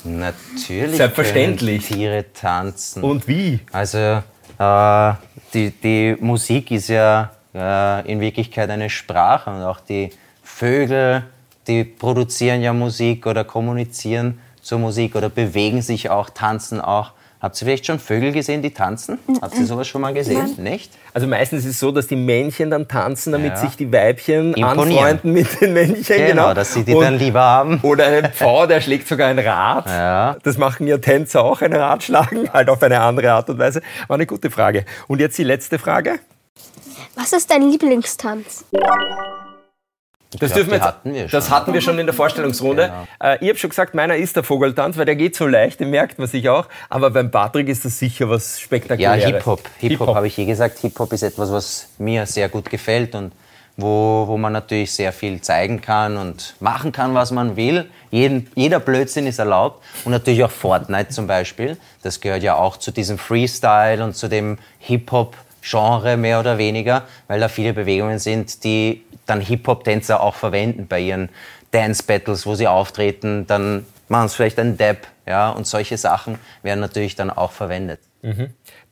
Natürlich 0.04 0.98
Selbstverständlich. 0.98 1.88
können 1.88 1.98
Tiere 1.98 2.24
tanzen. 2.34 3.02
und 3.02 3.26
wie? 3.26 3.60
Also 3.72 4.22
äh, 4.58 5.12
die, 5.54 5.70
die 5.70 6.16
Musik 6.20 6.70
ist 6.72 6.88
ja 6.88 7.30
äh, 7.54 8.10
in 8.10 8.20
Wirklichkeit 8.20 8.68
eine 8.70 8.90
Sprache 8.90 9.50
und 9.50 9.62
auch 9.62 9.80
die 9.80 10.10
Vögel, 10.42 11.22
die 11.66 11.84
produzieren 11.84 12.60
ja 12.62 12.72
Musik 12.72 13.26
oder 13.26 13.44
kommunizieren 13.44 14.38
zur 14.62 14.78
Musik 14.78 15.14
oder 15.16 15.28
bewegen 15.28 15.82
sich 15.82 16.10
auch, 16.10 16.30
tanzen 16.30 16.80
auch. 16.80 17.12
Habt 17.40 17.60
ihr 17.60 17.66
vielleicht 17.66 17.84
schon 17.84 17.98
Vögel 17.98 18.32
gesehen, 18.32 18.62
die 18.62 18.70
tanzen? 18.72 19.18
Habt 19.42 19.58
ihr 19.58 19.66
sowas 19.66 19.86
schon 19.86 20.00
mal 20.00 20.14
gesehen? 20.14 20.54
Nicht? 20.56 20.90
Also 21.12 21.26
meistens 21.26 21.66
ist 21.66 21.72
es 21.72 21.80
so, 21.80 21.90
dass 21.92 22.06
die 22.06 22.16
Männchen 22.16 22.70
dann 22.70 22.88
tanzen, 22.88 23.32
damit 23.32 23.52
Ja. 23.52 23.56
sich 23.58 23.76
die 23.76 23.92
Weibchen 23.92 24.54
Imponieren. 24.54 24.78
anfreunden 25.04 25.32
mit 25.34 25.60
den 25.60 25.74
Männchen. 25.74 26.16
Genau, 26.16 26.28
Genau, 26.28 26.54
dass 26.54 26.72
sie 26.72 26.84
die 26.84 26.94
Und- 26.94 27.04
dann 27.04 27.18
lieber 27.18 27.42
haben. 27.42 27.80
Oder 27.82 28.06
ein 28.06 28.32
Pfau, 28.32 28.66
der 28.66 28.80
schlägt 28.80 29.06
sogar 29.08 29.28
ein 29.28 29.38
Rad. 29.38 29.86
Ja. 29.88 30.36
Das 30.42 30.56
machen 30.56 30.86
ja 30.86 30.96
Tänzer 30.96 31.44
auch, 31.44 31.60
ein 31.60 31.74
Rad 31.74 32.02
schlagen, 32.04 32.48
halt 32.52 32.70
auf 32.70 32.82
eine 32.82 32.98
andere 33.00 33.32
Art 33.32 33.50
und 33.50 33.58
Weise. 33.58 33.82
War 34.06 34.14
eine 34.14 34.24
gute 34.26 34.50
Frage. 34.50 34.86
Und 35.06 35.20
jetzt 35.20 35.36
die 35.36 35.44
letzte 35.44 35.78
Frage. 35.78 36.20
Was 37.16 37.32
ist 37.32 37.50
dein 37.50 37.70
Lieblingstanz? 37.70 38.64
Das, 40.38 40.50
glaub, 40.50 40.54
dürfen 40.54 40.70
wir 40.70 40.78
jetzt, 40.78 40.84
hatten 40.84 41.14
wir 41.14 41.28
das 41.28 41.44
schon. 41.44 41.54
hatten 41.54 41.74
wir 41.74 41.80
schon 41.80 41.98
in 41.98 42.06
der 42.06 42.14
Vorstellungsrunde. 42.14 42.86
Genau. 42.86 43.32
Äh, 43.32 43.38
ich 43.40 43.48
habe 43.50 43.58
schon 43.58 43.70
gesagt, 43.70 43.94
meiner 43.94 44.16
ist 44.16 44.34
der 44.34 44.42
Vogeltanz, 44.42 44.96
weil 44.96 45.04
der 45.04 45.14
geht 45.14 45.36
so 45.36 45.46
leicht, 45.46 45.78
den 45.78 45.90
merkt 45.90 46.18
man 46.18 46.26
sich 46.26 46.48
auch. 46.48 46.66
Aber 46.88 47.10
beim 47.10 47.30
Patrick 47.30 47.68
ist 47.68 47.84
das 47.84 47.98
sicher 47.98 48.28
was 48.28 48.58
Ja, 48.58 48.64
Spektakuläres. 48.64 49.24
Hip-Hop. 49.24 49.62
Hip-Hop 49.78 50.14
habe 50.14 50.26
ich 50.26 50.36
eh 50.38 50.44
gesagt. 50.44 50.78
Hip-Hop 50.80 51.12
ist 51.12 51.22
etwas, 51.22 51.52
was 51.52 51.88
mir 51.98 52.26
sehr 52.26 52.48
gut 52.48 52.68
gefällt 52.68 53.14
und 53.14 53.32
wo, 53.76 54.24
wo 54.28 54.36
man 54.36 54.52
natürlich 54.52 54.92
sehr 54.92 55.12
viel 55.12 55.40
zeigen 55.40 55.80
kann 55.80 56.16
und 56.16 56.54
machen 56.60 56.92
kann, 56.92 57.14
was 57.14 57.30
man 57.30 57.56
will. 57.56 57.88
Jeden, 58.10 58.50
jeder 58.54 58.78
Blödsinn 58.80 59.26
ist 59.26 59.38
erlaubt. 59.38 59.84
Und 60.04 60.12
natürlich 60.12 60.44
auch 60.44 60.50
Fortnite 60.50 61.10
zum 61.10 61.26
Beispiel. 61.26 61.76
Das 62.02 62.20
gehört 62.20 62.42
ja 62.42 62.56
auch 62.56 62.76
zu 62.76 62.90
diesem 62.90 63.18
Freestyle 63.18 64.02
und 64.04 64.14
zu 64.16 64.28
dem 64.28 64.58
Hip-Hop-Genre 65.64 66.16
mehr 66.16 66.40
oder 66.40 66.58
weniger, 66.58 67.02
weil 67.26 67.40
da 67.40 67.48
viele 67.48 67.72
Bewegungen 67.72 68.18
sind, 68.18 68.64
die 68.64 69.02
dann 69.26 69.40
Hip-Hop-Tänzer 69.40 70.20
auch 70.20 70.34
verwenden 70.34 70.86
bei 70.86 71.00
ihren 71.00 71.30
Dance-Battles, 71.70 72.46
wo 72.46 72.54
sie 72.54 72.68
auftreten. 72.68 73.46
Dann 73.46 73.86
machen 74.08 74.28
sie 74.28 74.36
vielleicht 74.36 74.58
einen 74.58 74.76
Dab, 74.76 74.98
ja, 75.26 75.50
und 75.50 75.66
solche 75.66 75.96
Sachen 75.96 76.38
werden 76.62 76.80
natürlich 76.80 77.16
dann 77.16 77.30
auch 77.30 77.52
verwendet. 77.52 78.00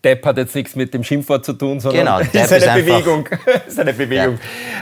Depp 0.05 0.27
hat 0.27 0.37
jetzt 0.37 0.55
nichts 0.55 0.77
mit 0.77 0.93
dem 0.93 1.05
Schimpfwort 1.05 1.43
zu 1.45 1.55
tun, 1.55 1.81
sondern 1.81 2.05
Genau, 2.05 2.19
ist 2.45 2.53
eine 2.53 2.81
ist 2.81 2.87
Bewegung. 2.87 3.29
ist 3.67 3.81
eine 3.81 3.95
Bewegung. 3.95 4.39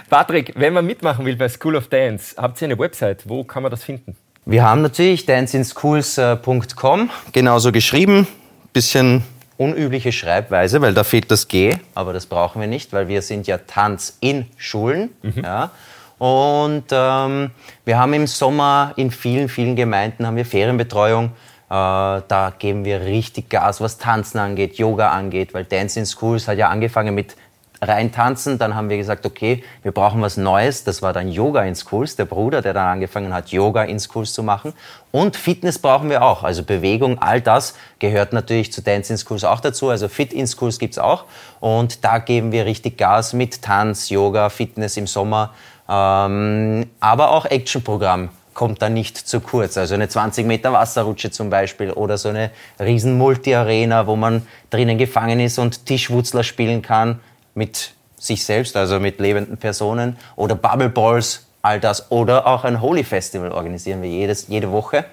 Patrick, 0.09 0.53
wenn 0.57 0.73
man 0.73 0.85
mitmachen 0.85 1.25
will 1.25 1.37
bei 1.37 1.49
School 1.49 1.77
of 1.77 1.87
Dance, 1.87 2.35
habt 2.37 2.61
ihr 2.61 2.67
eine 2.67 2.79
Website? 2.79 3.29
Wo 3.29 3.45
kann 3.45 3.63
man 3.63 3.71
das 3.71 3.85
finden? 3.85 4.17
Wir 4.47 4.65
haben 4.65 4.83
natürlich 4.83 5.27
danceinschools.com, 5.27 7.11
genauso 7.33 7.71
geschrieben. 7.71 8.27
Bisschen 8.73 9.23
unübliche 9.61 10.11
Schreibweise, 10.11 10.81
weil 10.81 10.95
da 10.95 11.05
fehlt 11.05 11.31
das 11.31 11.47
G, 11.47 11.77
aber 11.95 12.15
das 12.15 12.25
brauchen 12.25 12.63
wir 12.63 12.69
nicht, 12.69 12.95
weil 12.95 13.09
wir 13.09 13.21
sind 13.21 13.47
ja 13.47 13.59
Tanz 13.59 14.17
in 14.21 14.47
Schulen. 14.57 15.11
Ja. 15.43 15.71
Und 16.19 16.85
ähm, 16.91 17.51
wir 17.85 17.99
haben 17.99 18.13
im 18.15 18.27
Sommer 18.27 18.93
in 18.97 19.11
vielen, 19.11 19.49
vielen 19.49 19.77
Gemeinden 19.77 20.27
haben 20.27 20.37
wir 20.37 20.47
Ferienbetreuung. 20.47 21.27
Äh, 21.27 21.31
da 21.69 22.53
geben 22.59 22.85
wir 22.85 23.03
richtig 23.03 23.51
Gas, 23.51 23.81
was 23.83 23.99
Tanzen 23.99 24.39
angeht, 24.39 24.77
Yoga 24.77 25.11
angeht, 25.11 25.53
weil 25.53 25.65
Dance 25.65 26.01
in 26.01 26.07
Schools 26.07 26.49
hat 26.49 26.57
ja 26.57 26.69
angefangen 26.69 27.15
mit 27.15 27.37
rein 27.83 28.13
tanzen. 28.13 28.59
Dann 28.59 28.75
haben 28.75 28.89
wir 28.89 28.97
gesagt, 28.97 29.27
okay, 29.27 29.63
wir 29.83 29.93
brauchen 29.93 30.21
was 30.21 30.37
Neues. 30.37 30.85
Das 30.85 31.03
war 31.03 31.13
dann 31.13 31.29
Yoga 31.29 31.63
in 31.63 31.75
Schools, 31.75 32.17
der 32.17 32.25
Bruder, 32.25 32.63
der 32.63 32.75
dann 32.75 32.87
angefangen 32.87 33.33
hat, 33.33 33.51
Yoga 33.51 33.85
in 33.85 33.99
Schools 33.99 34.33
zu 34.33 34.43
machen. 34.43 34.73
Und 35.11 35.37
Fitness 35.37 35.79
brauchen 35.79 36.11
wir 36.11 36.23
auch. 36.23 36.45
Also 36.45 36.63
Bewegung, 36.63 37.19
all 37.21 37.41
das 37.41 37.75
gehört 37.99 38.33
natürlich 38.33 38.73
zu 38.73 38.83
Dance 38.83 39.13
in 39.13 39.19
Schools 39.19 39.45
auch 39.45 39.61
dazu. 39.61 39.89
Also 39.89 40.09
Fit 40.09 40.33
in 40.33 40.47
Schools 40.47 40.79
gibt's 40.79 40.99
auch. 40.99 41.25
Und 41.61 42.05
da 42.05 42.19
geben 42.19 42.53
wir 42.53 42.67
richtig 42.67 42.99
Gas 42.99 43.33
mit 43.33 43.63
Tanz, 43.63 44.11
Yoga, 44.11 44.49
Fitness 44.51 44.97
im 44.97 45.07
Sommer. 45.07 45.55
Ähm, 45.89 46.87
aber 47.01 47.31
auch 47.31 47.47
Actionprogramm 47.47 48.29
kommt 48.53 48.83
da 48.83 48.89
nicht 48.89 49.17
zu 49.17 49.41
kurz. 49.41 49.79
Also 49.79 49.95
eine 49.95 50.09
20 50.09 50.47
Meter 50.47 50.73
Wasserrutsche 50.73 51.31
zum 51.31 51.51
Beispiel 51.51 51.93
oder 51.93 52.19
so 52.19 52.29
eine 52.29 52.51
riesen 52.79 53.17
Multi-Arena, 53.17 54.07
wo 54.07 54.17
man 54.17 54.47
drinnen 54.69 54.99
gefangen 54.99 55.41
ist 55.41 55.59
und 55.59 55.87
Tischwurzler 55.87 56.45
spielen 56.45 56.83
kann 56.83 57.21
mit 57.61 57.93
sich 58.19 58.43
selbst, 58.43 58.75
also 58.75 58.99
mit 58.99 59.21
lebenden 59.21 59.59
Personen 59.59 60.17
oder 60.35 60.55
Bubble 60.55 60.89
Balls, 60.89 61.47
all 61.61 61.79
das. 61.79 62.11
Oder 62.11 62.47
auch 62.47 62.65
ein 62.65 62.81
Holy 62.81 63.05
Festival 63.05 63.53
organisieren 63.53 64.01
wir 64.01 64.09
jedes, 64.09 64.49
jede 64.49 64.73
Woche. 64.73 65.05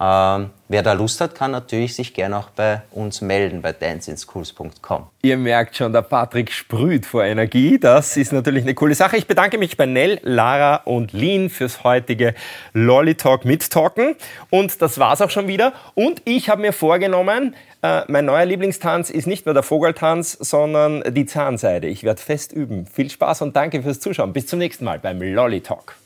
Ähm, 0.00 0.50
wer 0.68 0.82
da 0.82 0.92
Lust 0.92 1.20
hat, 1.20 1.34
kann 1.34 1.50
natürlich 1.50 1.94
sich 1.94 2.14
gerne 2.14 2.38
auch 2.38 2.50
bei 2.50 2.82
uns 2.92 3.20
melden 3.20 3.62
bei 3.62 3.72
danceinschools.com. 3.72 5.06
Ihr 5.22 5.36
merkt 5.36 5.76
schon, 5.76 5.92
der 5.92 6.02
Patrick 6.02 6.52
sprüht 6.52 7.04
vor 7.04 7.24
Energie. 7.24 7.78
Das 7.78 8.16
ist 8.16 8.32
natürlich 8.32 8.62
eine 8.62 8.74
coole 8.74 8.94
Sache. 8.94 9.16
Ich 9.16 9.26
bedanke 9.26 9.58
mich 9.58 9.76
bei 9.76 9.86
Nell, 9.86 10.20
Lara 10.22 10.76
und 10.84 11.12
Lin 11.12 11.50
fürs 11.50 11.82
heutige 11.82 12.34
Lolly 12.74 13.16
Talk 13.16 13.44
mittalken. 13.44 14.14
Und 14.50 14.80
das 14.80 14.98
war's 14.98 15.20
auch 15.20 15.30
schon 15.30 15.48
wieder. 15.48 15.72
Und 15.94 16.22
ich 16.24 16.48
habe 16.48 16.60
mir 16.60 16.72
vorgenommen, 16.72 17.56
äh, 17.82 18.02
mein 18.06 18.24
neuer 18.24 18.44
Lieblingstanz 18.44 19.10
ist 19.10 19.26
nicht 19.26 19.46
mehr 19.46 19.54
der 19.54 19.64
Vogeltanz, 19.64 20.32
sondern 20.32 21.02
die 21.12 21.26
Zahnseide. 21.26 21.88
Ich 21.88 22.04
werde 22.04 22.20
fest 22.22 22.52
üben. 22.52 22.86
Viel 22.86 23.10
Spaß 23.10 23.42
und 23.42 23.56
danke 23.56 23.82
fürs 23.82 23.98
Zuschauen. 23.98 24.32
Bis 24.32 24.46
zum 24.46 24.60
nächsten 24.60 24.84
Mal 24.84 25.00
beim 25.00 25.20
Lolly 25.20 25.60
Talk. 25.60 25.96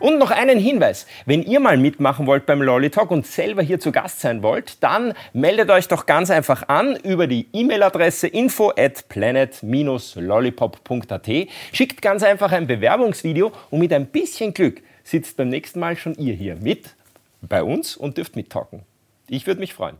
Und 0.00 0.18
noch 0.18 0.30
einen 0.30 0.58
Hinweis. 0.58 1.06
Wenn 1.26 1.42
ihr 1.42 1.60
mal 1.60 1.76
mitmachen 1.76 2.26
wollt 2.26 2.46
beim 2.46 2.62
Lolly 2.62 2.88
Talk 2.90 3.10
und 3.10 3.26
selber 3.26 3.60
hier 3.62 3.78
zu 3.78 3.92
Gast 3.92 4.20
sein 4.20 4.42
wollt, 4.42 4.82
dann 4.82 5.12
meldet 5.34 5.68
euch 5.70 5.88
doch 5.88 6.06
ganz 6.06 6.30
einfach 6.30 6.68
an 6.68 6.96
über 6.96 7.26
die 7.26 7.48
E-Mail-Adresse 7.52 8.26
info 8.26 8.72
at 8.76 9.10
planet-lollipop.at. 9.10 11.28
Schickt 11.72 12.00
ganz 12.00 12.22
einfach 12.22 12.52
ein 12.52 12.66
Bewerbungsvideo 12.66 13.52
und 13.70 13.78
mit 13.78 13.92
ein 13.92 14.06
bisschen 14.06 14.54
Glück 14.54 14.80
sitzt 15.04 15.36
beim 15.36 15.48
nächsten 15.48 15.80
Mal 15.80 15.96
schon 15.96 16.14
ihr 16.14 16.34
hier 16.34 16.56
mit 16.56 16.94
bei 17.42 17.62
uns 17.62 17.96
und 17.96 18.16
dürft 18.16 18.36
mittalken. 18.36 18.82
Ich 19.28 19.46
würde 19.46 19.60
mich 19.60 19.74
freuen. 19.74 19.96